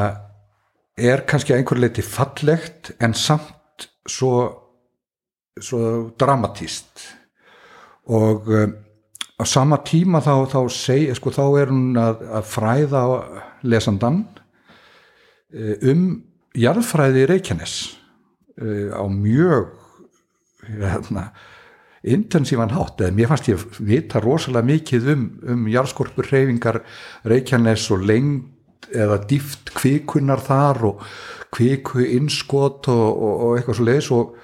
er 0.98 1.24
kannski 1.26 1.54
að 1.54 1.62
einhver 1.62 1.80
leiti 1.82 2.04
fallegt 2.06 2.92
en 3.02 3.14
samt 3.16 3.88
svo, 4.06 4.34
svo 5.58 6.12
dramatíst 6.20 7.08
og 8.12 8.48
um, 8.50 8.76
á 9.42 9.44
sama 9.48 9.80
tíma 9.82 10.20
þá, 10.22 10.46
þá, 10.52 10.60
seg, 10.70 11.10
sko, 11.18 11.32
þá 11.34 11.44
er 11.62 11.72
hún 11.72 11.98
að, 11.98 12.22
að 12.38 12.46
fræða 12.46 13.02
lesandan 13.66 14.22
um 15.82 16.04
jarðfræði 16.56 17.26
Reykjanes 17.28 17.74
á 18.94 19.04
mjög 19.10 19.72
hérna 20.68 21.30
intensívan 22.02 22.72
hátt, 22.74 23.00
eða 23.00 23.14
mér 23.14 23.30
fannst 23.30 23.50
ég 23.52 23.66
vita 23.78 24.20
rosalega 24.22 24.66
mikið 24.66 25.12
um, 25.12 25.26
um 25.54 25.68
jarðskorpur 25.70 26.26
reyfingar 26.32 26.80
Reykjanes 27.28 27.84
og 27.94 28.02
lengt 28.08 28.88
eða 28.92 29.20
dýft 29.28 29.70
kvikunar 29.76 30.42
þar 30.42 30.82
og 30.90 31.04
kviku 31.54 32.02
innskot 32.02 32.88
og, 32.90 33.06
og, 33.06 33.44
og 33.46 33.54
eitthvað 33.56 33.78
svo 33.78 33.86
leiðis 33.86 34.10
og, 34.16 34.34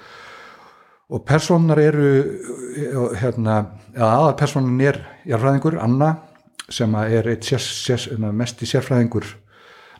og 1.09 1.25
personar 1.27 1.81
eru 1.83 2.09
hérna, 3.19 3.59
aða 3.97 4.35
personin 4.39 4.79
er 4.85 5.01
jarðfræðingur, 5.27 5.79
Anna 5.83 6.13
sem 6.69 6.93
er 7.01 7.27
sér, 7.41 7.59
sér, 7.59 8.07
mest 8.31 8.61
í 8.61 8.69
sérfræðingur 8.69 9.25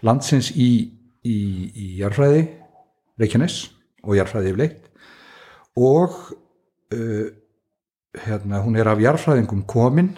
landsins 0.06 0.52
í, 0.54 0.69
í, 1.26 1.38
í 1.74 1.88
jarðfræði 2.00 2.45
Reykjanes 3.19 3.58
og 4.06 4.15
jarðfræði 4.15 4.54
yfirleitt. 4.54 4.86
Og 5.80 6.15
uh, 6.95 7.26
hérna, 8.17 8.63
hún 8.63 8.78
er 8.80 8.89
af 8.89 9.02
jarðfræðingum 9.02 9.65
komin 9.69 10.15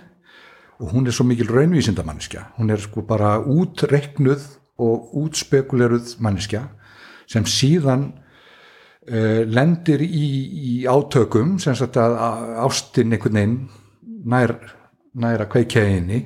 og 0.80 0.94
hún 0.94 1.08
er 1.08 1.16
svo 1.16 1.26
mikil 1.28 1.52
raunvísindamanniska 1.52 2.54
hún 2.58 2.72
er 2.72 2.82
sko 2.82 3.04
bara 3.08 3.38
útreiknuð 3.40 4.46
og 4.82 5.16
útspekuleruð 5.22 6.16
manniska 6.24 6.64
sem 7.30 7.46
síðan 7.46 8.12
uh, 9.12 9.44
lendir 9.46 10.02
í, 10.02 10.28
í 10.72 10.76
átökum 10.88 11.58
sem 11.60 11.76
sagt 11.78 12.00
að 12.00 12.18
ástinn 12.64 13.14
einhvern 13.14 13.40
veginn 13.40 13.58
nær, 14.26 14.56
nær 15.14 15.44
að 15.44 15.52
kveikja 15.56 15.86
einni 15.86 16.24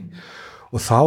og 0.72 0.84
þá 0.84 1.02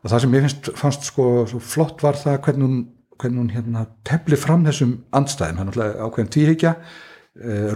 og 0.00 0.08
það 0.08 0.22
sem 0.22 0.34
ég 0.34 0.46
finnst, 0.46 0.72
fannst 0.80 1.06
sko 1.10 1.26
flott 1.60 2.02
var 2.04 2.18
það 2.18 2.40
hvernig 2.46 2.66
hún, 2.66 2.82
hvernig 3.20 3.42
hún 3.42 3.54
hérna, 3.54 3.86
tefli 4.06 4.38
fram 4.40 4.64
þessum 4.64 4.96
andstæðum, 5.16 5.60
hann 5.60 5.72
er 5.74 5.98
ákveðin 6.06 6.30
tvíhyggja. 6.32 6.70
Eh, 6.72 7.09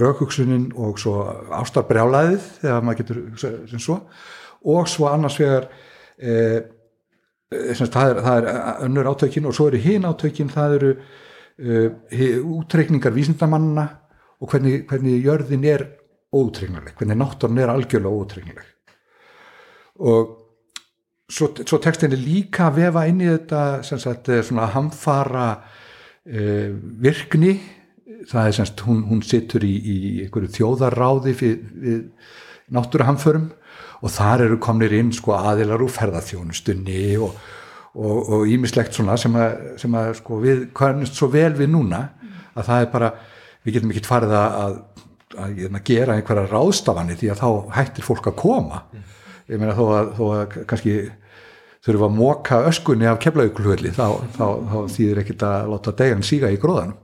raukugsunin 0.01 0.71
og 0.75 0.99
svo 0.99 1.21
ástarbrjálaðið 1.55 2.47
þegar 2.61 2.85
maður 2.85 3.01
getur 3.03 3.21
sem 3.71 3.83
svo. 3.83 4.01
Og 4.65 4.89
svo 4.91 5.09
annars 5.11 5.37
vegar 5.39 5.69
e, 6.19 6.35
það, 7.51 7.99
er, 8.03 8.23
það 8.25 8.39
er 8.39 8.49
önnur 8.87 9.11
átökin 9.13 9.49
og 9.49 9.57
svo 9.57 9.69
eru 9.71 9.83
hinn 9.85 10.09
átökin 10.09 10.53
það 10.53 10.79
eru 10.79 10.95
e, 11.59 12.31
útreikningar 12.41 13.15
vísindamanna 13.15 13.87
og 14.41 14.51
hvernig, 14.51 14.87
hvernig 14.91 15.21
jörðin 15.25 15.69
er 15.69 15.87
óutreiknileg, 16.35 16.97
hvernig 16.99 17.21
náttúrun 17.21 17.61
er 17.63 17.71
algjörlega 17.71 18.25
óutreiknileg 18.25 18.71
og 20.03 20.33
svo, 21.31 21.53
svo 21.63 21.79
tekstin 21.79 22.13
er 22.17 22.19
líka 22.19 22.73
vefa 22.75 23.05
inn 23.07 23.23
í 23.23 23.31
þetta 23.31 23.85
sem 23.87 24.01
sagt 24.03 24.33
svona 24.43 24.67
hamfara 24.75 25.47
e, 26.27 26.73
virkni 27.05 27.55
það 28.31 28.49
er 28.49 28.57
semst, 28.59 28.85
hún, 28.87 29.03
hún 29.09 29.23
sittur 29.27 29.65
í, 29.67 29.75
í 29.75 29.97
einhverju 30.25 30.53
þjóðarráði 30.55 31.35
við, 31.41 31.59
við 31.83 32.01
náttúruhamförum 32.75 33.51
og 34.05 34.13
þar 34.13 34.47
eru 34.47 34.61
komnir 34.63 34.95
inn 34.97 35.13
sko 35.15 35.37
aðilar 35.39 35.85
úr 35.85 35.93
ferðarþjónustunni 35.93 37.05
og 37.21 38.49
ímislegt 38.51 38.97
svona 38.97 39.17
sem 39.21 39.35
að, 39.39 39.57
sem 39.81 39.97
að 39.97 40.11
sko 40.19 40.41
við 40.43 40.69
kannast 40.77 41.19
svo 41.19 41.31
vel 41.33 41.53
við 41.57 41.71
núna 41.75 42.03
að 42.55 42.69
það 42.69 42.85
er 42.85 42.89
bara, 42.93 43.11
við 43.65 43.77
getum 43.77 43.93
ekki 43.95 44.07
farið 44.07 44.37
að, 44.39 44.57
að, 44.61 44.79
að 45.35 45.59
hérna, 45.61 45.83
gera 45.91 46.17
einhverja 46.19 46.51
ráðstafanir 46.51 47.21
því 47.21 47.31
að 47.33 47.43
þá 47.43 47.77
hættir 47.79 48.07
fólk 48.07 48.31
að 48.31 48.41
koma. 48.41 48.81
Ég 49.51 49.61
meina 49.61 49.77
þó 49.77 49.85
að, 49.93 50.11
þó 50.17 50.25
að 50.31 50.57
kannski 50.71 50.97
þurfum 51.85 52.07
að 52.09 52.17
móka 52.17 52.61
öskunni 52.71 53.09
af 53.11 53.21
keflauglhulli 53.21 53.93
þá, 53.93 54.07
þá, 54.37 54.47
þá 54.71 54.79
þýðir 54.95 55.21
ekkit 55.25 55.47
að 55.49 55.71
láta 55.75 55.97
degan 55.99 56.25
síga 56.25 56.53
í 56.53 56.61
gróðanum 56.61 56.97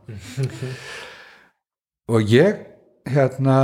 og 2.10 2.26
ég 2.26 2.66
hérna 3.06 3.56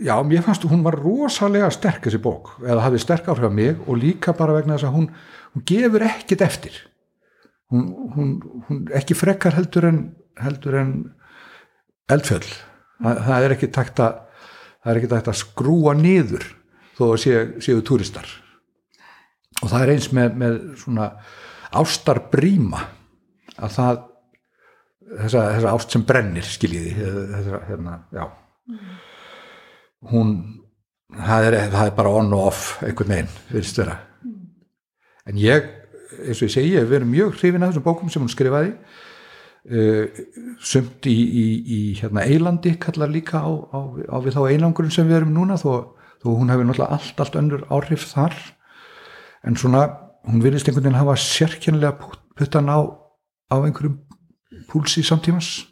já, 0.00 0.14
mér 0.24 0.44
fannst 0.44 0.64
hún 0.68 0.84
var 0.84 0.96
rosalega 0.98 1.68
sterk 1.72 2.06
þessi 2.06 2.20
bók, 2.22 2.54
eða 2.64 2.86
hafið 2.86 3.04
sterk 3.04 3.28
áhrif 3.28 3.50
á 3.50 3.52
mig 3.52 3.82
og 3.86 4.00
líka 4.00 4.34
bara 4.36 4.56
vegna 4.56 4.78
þess 4.78 4.88
að 4.88 4.96
hún, 4.96 5.10
hún 5.54 5.66
gefur 5.68 6.06
ekkit 6.08 6.44
eftir. 6.46 6.78
Hún, 7.70 7.84
hún, 8.16 8.30
hún 8.66 8.80
ekki 8.96 9.14
frekkar 9.14 9.54
heldur 9.54 9.86
en 9.86 10.00
heldur 10.40 10.76
en 10.80 10.92
eldfjöld 12.10 12.48
það, 12.48 13.20
það 13.26 13.46
er 13.46 13.54
ekki 13.56 13.70
takt 13.74 14.02
að 14.02 14.20
það 14.80 14.92
er 14.92 15.00
ekki 15.00 15.10
takt 15.12 15.30
að 15.30 15.40
skrúa 15.40 15.94
niður 15.96 16.46
þó 16.98 17.04
að 17.10 17.18
sé, 17.24 17.34
séu 17.64 17.82
turistar 17.86 18.28
og 19.60 19.68
það 19.68 19.82
er 19.82 19.92
eins 19.94 20.08
með, 20.16 20.38
með 20.40 20.58
svona 20.80 21.10
ástarbríma 21.80 22.84
að 23.60 23.76
það 23.76 24.00
þessa, 25.10 25.44
þessa 25.56 25.74
ást 25.74 25.94
sem 25.94 26.06
brennir 26.06 26.46
skiljiði 26.46 26.94
þessa, 27.34 27.60
hérna, 27.68 27.98
hún 30.10 30.32
það 31.10 31.48
er, 31.48 31.58
það 31.72 31.90
er 31.90 31.94
bara 31.98 32.14
on 32.20 32.32
og 32.36 32.48
off 32.52 32.64
einhvern 32.86 33.14
veginn, 33.14 33.36
virðist 33.50 33.80
vera. 33.82 33.98
En 35.28 35.38
ég, 35.40 35.70
eins 36.24 36.40
og 36.40 36.48
ég 36.48 36.54
segi 36.54 36.74
ég 36.74 36.84
hef 36.84 36.90
verið 36.90 37.10
mjög 37.10 37.38
hrifin 37.38 37.64
af 37.64 37.72
þessum 37.72 37.86
bókum 37.86 38.12
sem 38.12 38.22
hún 38.22 38.32
skrifaði. 38.32 38.74
Uh, 39.60 40.06
sumt 40.64 41.04
í, 41.04 41.12
í, 41.12 41.46
í 41.60 41.80
hérna 41.98 42.22
Eilandi 42.24 42.72
kallar 42.80 43.10
líka 43.12 43.42
á, 43.44 43.50
á, 43.52 43.80
á 44.08 44.16
við 44.24 44.38
þá 44.38 44.46
einangurinn 44.48 44.94
sem 44.94 45.04
við 45.04 45.18
erum 45.18 45.34
núna 45.36 45.58
þó 45.60 45.98
þó 46.20 46.30
hún 46.32 46.52
hefur 46.52 46.64
náttúrulega 46.68 46.96
allt, 46.96 47.20
allt 47.20 47.36
önnur 47.36 47.66
áhrif 47.72 48.06
þar. 48.08 48.36
En 49.44 49.56
svona, 49.60 49.84
hún 50.28 50.42
virðist 50.44 50.68
einhvern 50.68 50.88
veginn 50.88 51.00
hafa 51.00 51.16
sérkjænlega 51.20 52.10
puttan 52.36 52.72
á, 52.72 52.80
á 53.52 53.56
einhverjum 53.60 53.98
púlsi 54.70 55.04
samtímas 55.06 55.70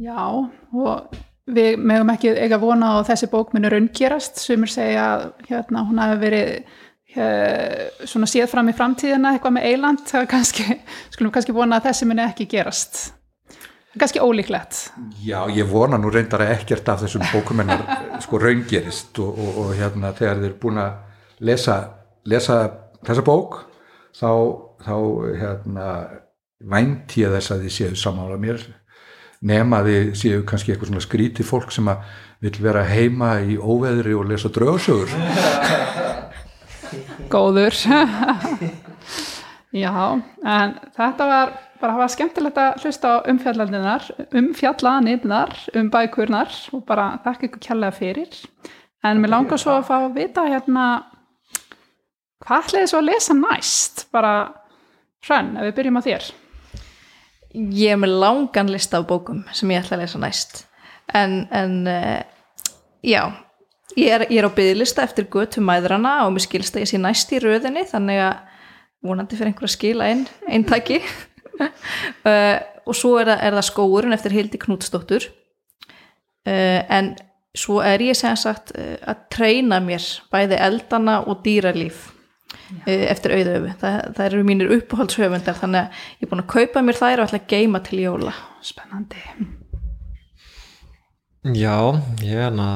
Já, 0.00 0.16
og 0.24 1.16
við 1.50 1.74
mögum 1.76 2.12
ekki 2.14 2.30
eiga 2.32 2.56
vona 2.60 2.94
á 2.96 3.04
þessi 3.04 3.28
bók 3.28 3.50
muni 3.52 3.68
raungerast, 3.68 4.40
sumur 4.40 4.70
segja 4.72 5.02
að 5.10 5.24
hérna, 5.50 5.82
hún 5.84 6.00
hafi 6.00 6.16
verið 6.22 6.52
hér, 7.16 7.90
svona 8.08 8.28
séð 8.30 8.48
fram 8.48 8.70
í 8.70 8.76
framtíðina 8.76 9.34
eitthvað 9.34 9.56
með 9.58 9.66
eiland, 9.68 10.04
það 10.08 10.22
er 10.22 10.30
kannski 10.30 10.66
skulum 11.12 11.34
kannski 11.34 11.56
vona 11.56 11.80
að 11.80 11.90
þessi 11.90 12.08
muni 12.08 12.24
ekki 12.24 12.48
gerast. 12.48 13.02
Kannski 13.98 14.22
ólíklegt. 14.22 14.78
Já, 15.26 15.42
ég 15.50 15.66
vona 15.68 15.98
nú 15.98 16.12
reyndar 16.14 16.46
að 16.46 16.54
ekkert 16.54 16.88
af 16.92 17.02
þessum 17.02 17.26
bókumennar 17.32 17.82
sko 18.22 18.38
raungerist 18.40 19.18
og, 19.20 19.34
og, 19.34 19.56
og 19.64 19.72
hérna 19.74 20.14
þegar 20.16 20.38
þeir 20.38 20.48
eru 20.52 20.60
búin 20.62 20.78
að 20.80 21.42
lesa, 21.50 21.80
lesa 22.30 22.60
þessa 23.02 23.24
bók 23.26 23.64
þá, 24.14 24.30
þá 24.84 24.96
hérna 25.40 25.86
vænti 26.60 27.24
ég 27.24 27.32
þess 27.34 27.54
að 27.54 27.64
þið 27.66 27.76
séu 27.76 27.96
samála 27.98 28.38
mér 28.40 28.64
nema 29.40 29.80
þið 29.86 30.10
séu 30.20 30.42
kannski 30.44 30.74
eitthvað 30.74 30.92
svona 30.92 31.04
skríti 31.04 31.46
fólk 31.46 31.72
sem 31.72 31.88
að 31.88 32.04
vil 32.44 32.56
vera 32.60 32.84
heima 32.88 33.38
í 33.40 33.56
óveðri 33.56 34.16
og 34.16 34.28
lesa 34.28 34.52
draugsögur 34.52 35.12
Góður. 37.30 37.76
Já, 39.84 39.92
en 40.42 40.72
þetta 40.96 41.26
var 41.30 41.52
bara 41.80 41.94
hafa 41.94 42.08
skemmtilegt 42.10 42.58
að 42.58 42.82
hlusta 42.82 43.12
á 43.14 43.16
umfjallanirnar 43.30 44.08
umfjallanirnar 44.36 45.54
um 45.78 45.90
bækurnar 45.92 46.50
og 46.74 46.82
bara 46.88 47.12
þakka 47.24 47.46
ykkur 47.46 47.62
kjærlega 47.68 47.96
fyrir. 47.96 48.40
En 49.06 49.22
mér 49.22 49.32
langar 49.36 49.62
svo 49.62 49.76
að 49.78 49.86
fá 49.88 49.94
að 50.00 50.18
vita 50.18 50.44
hérna 50.48 50.86
hvað 52.42 52.66
ætlaði 52.66 52.90
svo 52.90 53.00
að 53.00 53.08
lesa 53.12 53.36
næst? 53.38 54.04
Bara 54.12 54.34
Hrönn, 55.26 55.52
ef 55.58 55.68
við 55.68 55.76
byrjum 55.76 56.00
á 56.00 56.02
þér. 56.06 56.26
Ég 57.76 57.92
er 57.92 58.00
með 58.00 58.16
langan 58.22 58.70
lista 58.72 59.00
af 59.00 59.08
bókum 59.10 59.42
sem 59.56 59.70
ég 59.74 59.82
ætla 59.82 59.98
að 59.98 60.04
lesa 60.04 60.20
næst. 60.22 60.60
En, 61.12 61.42
en 61.52 61.80
uh, 61.90 62.20
já 63.04 63.22
ég 63.98 64.14
er, 64.14 64.24
ég 64.30 64.38
er 64.38 64.46
á 64.48 64.54
bygglista 64.54 65.04
eftir 65.04 65.26
götu 65.32 65.62
mæðrana 65.64 66.20
og 66.24 66.36
mér 66.36 66.44
skilst 66.46 66.76
að 66.76 66.84
ég 66.84 66.92
sé 66.92 67.00
næst 67.02 67.32
í 67.34 67.40
röðinni 67.42 67.82
þannig 67.90 68.22
að 68.22 68.36
vonandi 69.04 69.38
fyrir 69.38 69.50
einhver 69.50 69.66
að 69.66 69.74
skila 69.74 70.06
einn 70.12 70.22
ein 70.46 70.64
tæki 70.68 71.00
uh, 71.58 71.66
og 72.88 72.96
svo 72.96 73.16
er 73.18 73.32
það, 73.32 73.42
er 73.48 73.58
það 73.58 73.66
skóurinn 73.72 74.16
eftir 74.16 74.36
Hildi 74.36 74.60
Knútsdóttur. 74.62 75.26
Uh, 76.46 76.80
en 76.86 77.12
svo 77.52 77.82
er 77.84 78.00
ég 78.06 78.16
sem 78.16 78.38
sagt 78.38 78.72
að 78.72 79.26
treyna 79.34 79.82
mér 79.82 80.06
bæði 80.32 80.56
eldana 80.62 81.18
og 81.26 81.42
dýralíf 81.44 82.06
eftir 82.86 83.34
auðöfu, 83.38 83.72
það, 83.80 83.98
það 84.16 84.26
eru 84.26 84.44
mínir 84.46 84.74
uppáhaldshöfundar 84.76 85.58
þannig 85.60 85.80
að 85.82 86.04
ég 86.20 86.26
er 86.26 86.32
búin 86.32 86.44
að 86.44 86.52
kaupa 86.54 86.84
mér 86.86 87.00
þær 87.00 87.22
og 87.22 87.28
ætla 87.28 87.42
að 87.42 87.50
geima 87.54 87.82
til 87.86 88.00
jóla. 88.04 88.36
Spennandi. 88.64 89.26
Já, 91.56 91.76
ég 92.20 92.36
er 92.36 92.48
hana 92.50 92.70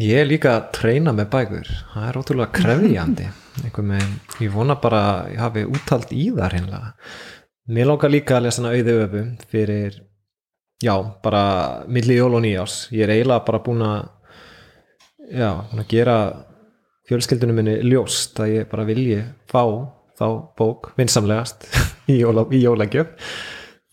ég 0.00 0.22
er 0.22 0.28
líka 0.28 0.56
að 0.56 0.68
treyna 0.76 1.12
með 1.16 1.32
bækur. 1.32 1.72
Það 1.94 2.10
er 2.10 2.20
ótrúlega 2.20 2.54
krefjandi. 2.56 3.32
Með, 3.86 4.02
ég 4.44 4.50
vona 4.52 4.74
bara 4.76 4.98
að 5.10 5.30
ég 5.32 5.40
hafi 5.40 5.62
úttalt 5.64 6.10
í 6.12 6.26
það 6.36 6.50
reynlega 6.52 6.90
mér 7.66 7.88
langar 7.90 8.12
líka 8.12 8.36
að 8.38 8.46
lesa 8.46 8.70
auðöfu 8.70 9.22
fyrir 9.50 9.96
já, 10.82 10.94
bara 11.22 11.84
milli 11.88 12.18
jól 12.18 12.36
og 12.38 12.44
nýjás 12.44 12.86
ég 12.94 13.06
er 13.06 13.14
eiginlega 13.16 13.46
bara 13.46 13.62
búin 13.64 13.82
að 13.82 13.96
já, 15.32 15.50
búin 15.70 15.82
að 15.82 15.90
gera 15.90 16.18
fjölskyldunum 17.06 17.60
minni 17.60 17.76
ljóst 17.86 18.38
að 18.42 18.52
ég 18.56 18.68
bara 18.70 18.86
vilji 18.88 19.20
fá 19.50 19.62
þá 20.16 20.26
bók 20.58 20.90
vinsamlegast 20.98 21.68
í, 22.12 22.20
jóla, 22.20 22.46
í 22.50 22.62
jólagjöf. 22.64 23.12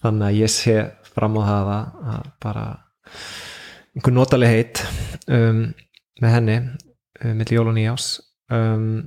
Þannig 0.03 0.27
að 0.27 0.39
ég 0.41 0.51
sé 0.51 0.77
fram 1.13 1.37
á 1.39 1.43
það 1.45 1.71
að 1.73 2.29
bara 2.43 2.65
einhver 3.93 4.15
notaleg 4.15 4.53
heit 4.53 4.83
um, 5.29 5.67
með 6.21 6.35
henni 6.37 6.57
um, 6.59 7.35
millir 7.37 7.57
jól 7.59 7.69
og 7.69 7.77
nýjás 7.77 8.07
um, 8.53 9.03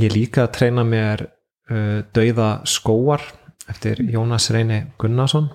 ég 0.00 0.12
líka 0.14 0.46
að 0.46 0.54
treyna 0.58 0.84
mér 0.86 1.28
uh, 1.70 2.00
dauða 2.14 2.50
skóar 2.68 3.22
eftir 3.68 4.00
Jónas 4.00 4.48
Reyni 4.54 4.86
Gunnarsson. 4.98 5.50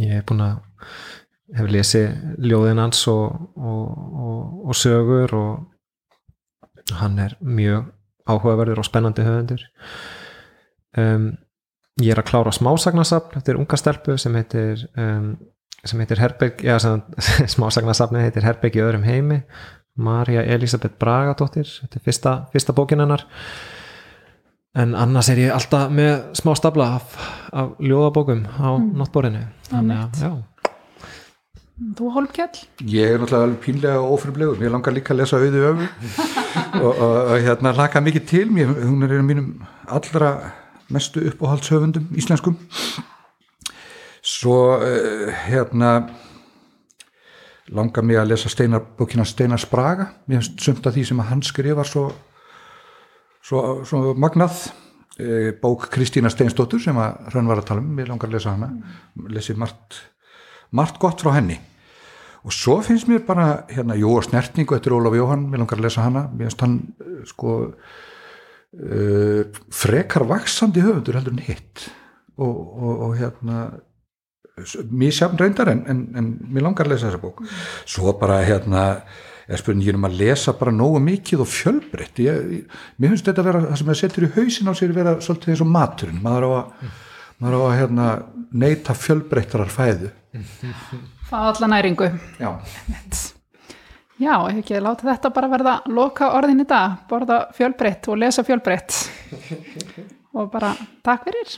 Ég 0.00 0.18
hef 0.18 0.26
búin 0.26 0.42
að 0.42 0.60
hef 1.56 1.68
lesið 1.70 2.40
ljóðin 2.42 2.80
hans 2.80 3.02
og, 3.12 3.36
og, 3.56 3.92
og, 3.92 4.40
og 4.68 4.78
sögur 4.78 5.34
og 5.36 5.71
hann 7.00 7.18
er 7.22 7.36
mjög 7.40 7.88
áhugaverður 8.28 8.82
og 8.82 8.86
spennandi 8.86 9.24
höfundur. 9.26 9.64
Um, 10.98 11.32
ég 12.00 12.14
er 12.14 12.20
að 12.22 12.28
klára 12.30 12.52
smásagnasafn 12.54 13.40
eftir 13.40 13.58
unga 13.60 13.78
stelpu 13.80 14.16
sem 14.20 14.36
heitir 14.38 14.86
um, 14.98 15.34
sem 15.82 16.00
heitir 16.02 16.20
Herberg 16.22 16.62
já, 16.62 16.76
smásagnasafni 17.56 18.22
heitir 18.22 18.46
Herberg 18.46 18.78
í 18.78 18.84
öðrum 18.84 19.06
heimi. 19.08 19.42
Marja 19.92 20.44
Elisabeth 20.48 20.96
Bragadóttir 21.00 21.68
þetta 21.68 21.98
er 21.98 22.04
fyrsta, 22.06 22.36
fyrsta 22.54 22.76
bókin 22.76 23.02
hennar. 23.02 23.26
En 24.78 24.94
annars 24.96 25.28
er 25.28 25.42
ég 25.42 25.52
alltaf 25.52 25.90
með 25.92 26.14
smá 26.38 26.54
stabla 26.56 26.94
af, 26.96 27.18
af 27.52 27.74
ljóðabókum 27.82 28.46
á 28.56 28.70
mm. 28.72 28.88
náttborinu 29.02 29.44
þannig 29.68 30.00
að 30.00 30.24
já 30.24 30.32
Þú 31.82 32.10
Holmkjell? 32.14 32.60
Ég 32.88 33.14
er 33.14 33.20
náttúrulega 33.20 33.46
alveg 33.46 33.60
pínlega 33.64 34.00
ofriblegur, 34.14 34.58
mér 34.60 34.72
langar 34.74 34.94
líka 34.94 35.14
að 35.14 35.22
lesa 35.22 35.38
auðu 35.40 35.62
öfu 35.70 35.86
og, 36.84 36.90
og, 36.90 37.14
og 37.16 37.32
hérna 37.42 37.72
laka 37.76 38.02
mikið 38.04 38.26
til. 38.28 38.42
Mér, 38.54 38.74
hún 38.84 39.02
er 39.02 39.14
einu 39.16 39.24
mínum 39.26 39.48
allra 39.90 40.32
mestu 40.92 41.24
uppáhaldshöfundum 41.30 42.10
íslenskum. 42.18 42.58
Svo 44.22 44.58
uh, 44.76 45.32
hérna 45.48 45.94
langar 47.72 48.06
mér 48.06 48.22
að 48.22 48.34
lesa 48.34 48.52
Steinar, 48.52 48.84
bókina 48.98 49.26
Steinar 49.26 49.62
Spraga. 49.62 50.12
Mér 50.28 50.42
finnst 50.42 50.62
sumt 50.62 50.86
af 50.86 50.94
því 50.94 51.08
sem 51.08 51.24
hann 51.32 51.42
skrifar 51.46 51.88
svo, 51.88 52.06
svo, 53.42 53.82
svo 53.88 54.14
magnað. 54.14 54.68
Uh, 55.18 55.50
bók 55.60 55.90
Kristína 55.92 56.30
Steinsdóttur 56.32 56.80
sem 56.84 56.96
að 57.00 57.32
Hrönn 57.32 57.50
var 57.50 57.64
að 57.64 57.68
tala 57.72 57.82
um, 57.82 57.90
mér 57.96 58.12
langar 58.12 58.30
að 58.30 58.38
lesa 58.38 58.54
hana. 58.54 58.70
Lesið 59.32 59.60
margt 59.64 60.02
margt 60.72 60.96
gott 61.02 61.20
frá 61.20 61.34
henni 61.36 61.58
og 62.42 62.54
svo 62.54 62.80
finnst 62.82 63.06
mér 63.10 63.22
bara 63.26 63.46
hérna, 63.70 63.94
jú 63.98 64.16
og 64.16 64.26
snertningu 64.26 64.74
eftir 64.74 64.94
Ólaf 64.96 65.14
Jóhann 65.14 65.46
mér 65.50 65.62
langar 65.62 65.78
að 65.78 65.86
lesa 65.86 66.06
hana, 66.06 66.24
mér 66.32 66.50
finnst 66.50 66.64
hann 66.64 66.78
eh, 66.98 67.20
sko 67.30 67.56
uh, 67.70 69.42
frekar 69.70 70.26
vaksandi 70.30 70.82
höfundur 70.82 71.18
heldur 71.20 71.36
en 71.36 71.46
hitt. 71.46 71.86
Og, 72.42 72.56
og, 72.56 73.02
og 73.06 73.18
hérna 73.20 73.58
mér 74.90 75.14
sjafn 75.14 75.38
reyndar 75.40 75.70
en, 75.72 75.84
en, 75.88 76.00
en 76.18 76.32
mér 76.52 76.66
langar 76.66 76.88
að 76.88 76.96
lesa 76.96 77.10
þessa 77.10 77.22
bók. 77.22 77.44
Svo 77.88 78.16
bara 78.18 78.40
hérna 78.42 78.82
er 79.46 79.60
spurningin 79.60 79.98
um 79.98 80.08
að 80.08 80.18
lesa 80.20 80.54
bara 80.58 80.74
nógu 80.74 81.00
mikið 81.04 81.44
og 81.44 81.50
fjölbreytt. 81.50 82.20
Ég, 82.26 82.66
mér 82.98 83.14
finnst 83.14 83.30
þetta 83.30 83.44
að 83.44 83.50
vera 83.52 83.64
það 83.68 83.80
sem 83.80 83.90
það 83.92 84.00
setur 84.02 84.26
í 84.26 84.34
hausin 84.36 84.70
á 84.70 84.74
sér 84.78 84.94
vera 84.96 85.16
svolítið 85.22 85.54
eins 85.54 85.64
og 85.64 85.72
maturinn. 85.72 86.22
Maður 86.24 86.48
á 86.48 86.50
að, 86.58 86.92
maður 87.38 87.58
á 87.58 87.62
að 87.62 87.74
hérna, 87.80 88.12
neyta 88.52 88.98
fjölbreyttarar 88.98 89.72
fæðu 89.72 90.12
Fá 91.32 91.48
alla 91.48 91.66
næringu. 91.66 92.10
Já. 92.40 92.60
Já, 94.20 94.34
ekki 94.52 94.80
láta 94.84 95.06
þetta 95.06 95.30
bara 95.32 95.48
verða 95.48 95.72
loka 95.88 96.28
orðin 96.36 96.60
í 96.60 96.66
dag, 96.68 96.98
borða 97.08 97.38
fjölbreytt 97.56 98.04
og 98.12 98.20
lesa 98.20 98.44
fjölbreytt. 98.44 98.98
Og 100.36 100.50
bara 100.52 100.74
takk 101.04 101.24
fyrir 101.24 101.54